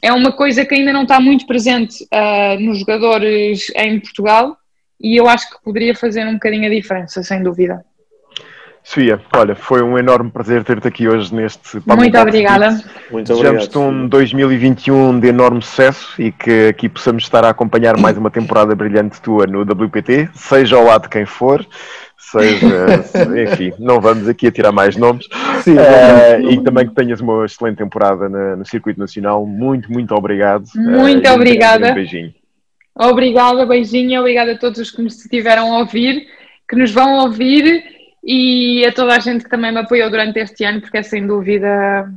é 0.02 0.12
uma 0.12 0.32
coisa 0.32 0.64
que 0.64 0.74
ainda 0.74 0.92
não 0.92 1.02
está 1.02 1.20
muito 1.20 1.46
presente 1.46 2.04
uh, 2.04 2.58
nos 2.58 2.78
jogadores 2.78 3.70
em 3.76 4.00
Portugal 4.00 4.56
e 4.98 5.16
eu 5.18 5.28
acho 5.28 5.50
que 5.50 5.62
poderia 5.62 5.94
fazer 5.94 6.26
um 6.26 6.34
bocadinho 6.34 6.66
a 6.66 6.70
diferença, 6.70 7.22
sem 7.22 7.42
dúvida. 7.42 7.84
Sofia, 8.82 9.20
olha, 9.36 9.54
foi 9.54 9.82
um 9.82 9.98
enorme 9.98 10.30
prazer 10.30 10.64
ter-te 10.64 10.88
aqui 10.88 11.06
hoje 11.06 11.34
neste 11.34 11.80
Muito 11.86 12.18
obrigada. 12.18 12.82
Muito 13.10 13.28
Desejamos-te 13.28 13.78
um 13.78 14.08
2021 14.08 15.20
de 15.20 15.28
enorme 15.28 15.62
sucesso 15.62 16.20
e 16.20 16.32
que 16.32 16.68
aqui 16.68 16.88
possamos 16.88 17.22
estar 17.22 17.44
a 17.44 17.50
acompanhar 17.50 17.96
mais 17.98 18.16
uma 18.16 18.30
temporada 18.30 18.74
brilhante 18.74 19.20
tua 19.20 19.46
no 19.46 19.62
WPT, 19.62 20.30
seja 20.34 20.76
ao 20.76 20.84
lado 20.84 21.02
de 21.02 21.08
quem 21.10 21.26
for, 21.26 21.64
seja, 22.16 23.04
enfim, 23.44 23.72
não 23.78 24.00
vamos 24.00 24.26
aqui 24.26 24.46
a 24.46 24.50
tirar 24.50 24.72
mais 24.72 24.96
nomes. 24.96 25.28
Sim, 25.62 25.74
uh, 25.74 26.50
e 26.50 26.62
também 26.64 26.88
que 26.88 26.94
tenhas 26.94 27.20
uma 27.20 27.44
excelente 27.44 27.76
temporada 27.76 28.28
na, 28.28 28.56
no 28.56 28.66
Circuito 28.66 28.98
Nacional. 28.98 29.46
Muito, 29.46 29.92
muito 29.92 30.14
obrigado. 30.14 30.64
Muito 30.74 31.28
uh, 31.28 31.34
obrigada. 31.34 31.90
Um 31.90 31.94
beijinho. 31.94 32.34
Obrigada, 32.94 33.64
beijinho, 33.66 34.20
obrigada 34.20 34.52
a 34.52 34.58
todos 34.58 34.80
os 34.80 34.90
que 34.90 35.00
nos 35.00 35.16
estiveram 35.16 35.74
a 35.74 35.78
ouvir, 35.78 36.26
que 36.68 36.76
nos 36.76 36.90
vão 36.90 37.20
ouvir 37.20 37.99
e 38.22 38.84
a 38.84 38.92
toda 38.92 39.16
a 39.16 39.18
gente 39.18 39.44
que 39.44 39.50
também 39.50 39.72
me 39.72 39.78
apoiou 39.78 40.10
durante 40.10 40.38
este 40.38 40.64
ano, 40.64 40.80
porque 40.80 40.98
é 40.98 41.02
sem 41.02 41.26
dúvida 41.26 42.12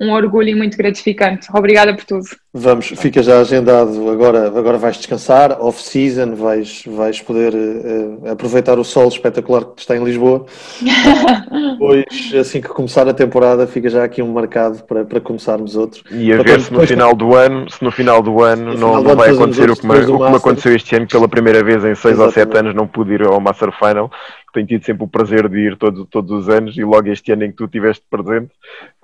um 0.00 0.12
orgulho 0.12 0.56
muito 0.56 0.76
gratificante. 0.76 1.48
Obrigada 1.52 1.94
por 1.94 2.04
tudo. 2.04 2.26
Vamos, 2.58 2.88
fica 2.96 3.22
já 3.22 3.38
agendado. 3.40 4.10
Agora, 4.10 4.46
agora 4.48 4.78
vais 4.78 4.96
descansar, 4.96 5.56
off-season, 5.60 6.34
vais, 6.34 6.82
vais 6.86 7.20
poder 7.20 7.54
uh, 7.54 8.30
aproveitar 8.30 8.78
o 8.78 8.84
sol 8.84 9.08
espetacular 9.08 9.64
que 9.64 9.80
está 9.80 9.96
em 9.96 10.02
Lisboa. 10.02 10.44
depois, 11.72 12.04
assim 12.38 12.60
que 12.60 12.68
começar 12.68 13.08
a 13.08 13.14
temporada, 13.14 13.66
fica 13.66 13.88
já 13.88 14.04
aqui 14.04 14.20
um 14.20 14.32
marcado 14.32 14.82
para, 14.84 15.04
para 15.04 15.20
começarmos 15.20 15.76
outro. 15.76 16.02
E 16.10 16.32
a 16.32 16.42
ver 16.42 16.60
se 16.60 16.72
no 16.72 16.86
final 16.86 17.14
do 17.14 17.34
ano, 17.34 17.70
se 17.70 17.82
no 17.82 17.90
final 17.90 18.22
do 18.22 18.42
ano 18.42 18.74
no 18.74 18.78
não, 18.78 19.02
não 19.02 19.16
vai 19.16 19.30
acontecer 19.30 19.70
o 19.70 19.76
que, 19.76 19.86
me, 19.86 19.98
o 19.98 20.18
que 20.18 20.30
me 20.30 20.36
aconteceu 20.36 20.74
este 20.74 20.96
ano, 20.96 21.06
pela 21.06 21.28
primeira 21.28 21.62
vez 21.62 21.84
em 21.84 21.94
6 21.94 22.18
ou 22.18 22.30
7 22.30 22.58
anos 22.58 22.74
não 22.74 22.86
pude 22.86 23.14
ir 23.14 23.22
ao 23.22 23.40
Master 23.40 23.70
Final 23.72 24.10
tenho 24.52 24.66
tido 24.66 24.84
sempre 24.84 25.04
o 25.04 25.08
prazer 25.08 25.48
de 25.48 25.58
ir 25.58 25.76
todos, 25.76 26.06
todos 26.10 26.30
os 26.30 26.48
anos 26.48 26.76
e 26.76 26.84
logo 26.84 27.08
este 27.08 27.32
ano 27.32 27.44
em 27.44 27.50
que 27.50 27.56
tu 27.56 27.64
estiveste 27.64 28.04
presente 28.10 28.50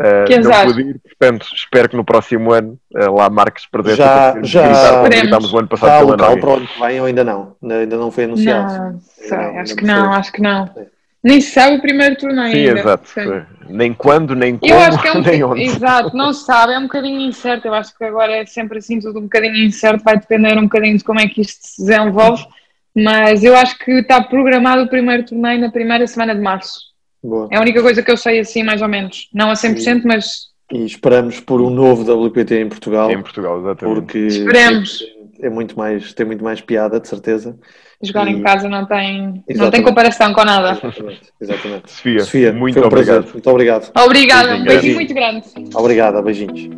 uh, 0.01 0.43
não 0.43 0.67
pude 0.67 0.83
ir, 0.83 1.01
portanto 1.01 1.47
espero 1.55 1.89
que 1.89 1.97
no 1.97 2.05
próximo 2.05 2.53
ano 2.53 2.79
uh, 2.95 3.15
lá 3.15 3.29
marques 3.45 3.67
presente 3.67 3.97
já, 3.97 4.43
já 4.43 5.03
gritámos 5.03 5.53
o 5.53 5.59
ano 5.59 5.69
passado 5.69 5.91
já 5.91 6.01
local 6.01 6.39
para 6.39 6.51
onde 6.51 6.69
vem 6.81 7.01
ou 7.01 7.07
ainda 7.07 7.25
não? 7.25 7.57
Ainda 7.63 7.97
não 7.97 8.11
foi 8.11 8.25
anunciado? 8.25 8.73
Não, 8.73 9.01
sei, 9.01 9.39
não, 9.39 9.59
acho 9.59 9.77
que 9.77 9.85
não, 9.85 10.13
acho 10.13 10.33
que 10.33 10.43
não. 10.43 10.71
Nem 11.23 11.41
se 11.41 11.53
sabe 11.53 11.77
o 11.77 11.81
primeiro 11.81 12.17
torneio 12.17 12.53
Sim, 12.53 12.69
ainda. 12.69 12.81
exato. 12.81 13.11
Nem 13.71 13.95
quando, 13.95 14.35
nem 14.35 14.59
como, 14.59 14.71
eu 14.71 14.79
acho 14.79 15.01
que 15.01 15.09
é 15.09 15.13
um, 15.13 15.21
nem 15.23 15.43
onde. 15.43 15.63
Exato, 15.63 16.15
não 16.15 16.35
se 16.35 16.45
sabe, 16.45 16.75
é 16.75 16.79
um 16.79 16.83
bocadinho 16.83 17.21
incerto. 17.21 17.67
Eu 17.67 17.75
acho 17.75 17.97
que 17.97 18.05
agora 18.05 18.33
é 18.37 18.45
sempre 18.45 18.79
assim, 18.79 18.99
tudo 18.99 19.21
um 19.21 19.23
bocadinho 19.23 19.57
incerto, 19.57 20.05
vai 20.05 20.19
depender 20.19 20.59
um 20.59 20.65
bocadinho 20.65 20.99
de 20.99 21.05
como 21.05 21.21
é 21.21 21.27
que 21.27 21.41
isto 21.41 21.67
se 21.67 21.81
desenvolve. 21.83 22.45
Mas 22.95 23.43
eu 23.43 23.57
acho 23.57 23.77
que 23.79 23.91
está 23.91 24.23
programado 24.23 24.83
o 24.83 24.89
primeiro 24.89 25.25
torneio 25.25 25.61
na 25.61 25.71
primeira 25.71 26.07
semana 26.07 26.35
de 26.35 26.41
março. 26.41 26.79
Boa. 27.23 27.49
É 27.51 27.57
a 27.57 27.61
única 27.61 27.81
coisa 27.81 28.03
que 28.03 28.11
eu 28.11 28.17
sei 28.19 28.39
assim, 28.39 28.63
mais 28.63 28.83
ou 28.83 28.89
menos. 28.89 29.29
Não 29.33 29.51
a 29.51 29.55
100%, 29.55 30.03
e, 30.03 30.07
mas. 30.07 30.54
E 30.73 30.85
esperamos 30.85 31.41
por 31.41 31.61
um 31.61 31.71
novo 31.71 32.27
WPT 32.27 32.61
em 32.61 32.69
Portugal. 32.69 33.11
Em 33.11 33.23
Portugal, 33.23 33.61
exatamente. 33.61 34.01
Porque 34.01 34.19
Esperemos. 34.19 35.05
É 35.41 35.51
muito 35.51 35.77
mais, 35.77 36.15
tem 36.15 36.25
muito 36.25 36.43
mais 36.43 36.61
piada, 36.61 36.99
de 36.99 37.09
certeza. 37.09 37.59
Jogar 38.03 38.29
e... 38.29 38.31
em 38.31 38.43
casa 38.43 38.69
não 38.69 38.87
tem, 38.87 39.45
não 39.57 39.71
tem 39.71 39.83
comparação 39.83 40.33
com 40.33 40.45
nada. 40.45 40.73
Exatamente. 40.73 41.23
Exatamente. 41.41 41.91
Sofia, 41.91 42.21
Sofia 42.21 42.53
muito 42.53 42.81
um 42.81 42.85
obrigado. 42.85 43.31
Muito 43.33 43.51
obrigado. 43.51 43.91
Obrigada, 43.97 44.55
um 44.57 44.65
beijinho 44.65 44.95
muito 44.95 45.15
grande. 45.15 45.47
Obrigada, 45.75 46.23
beijinhos. 46.23 46.69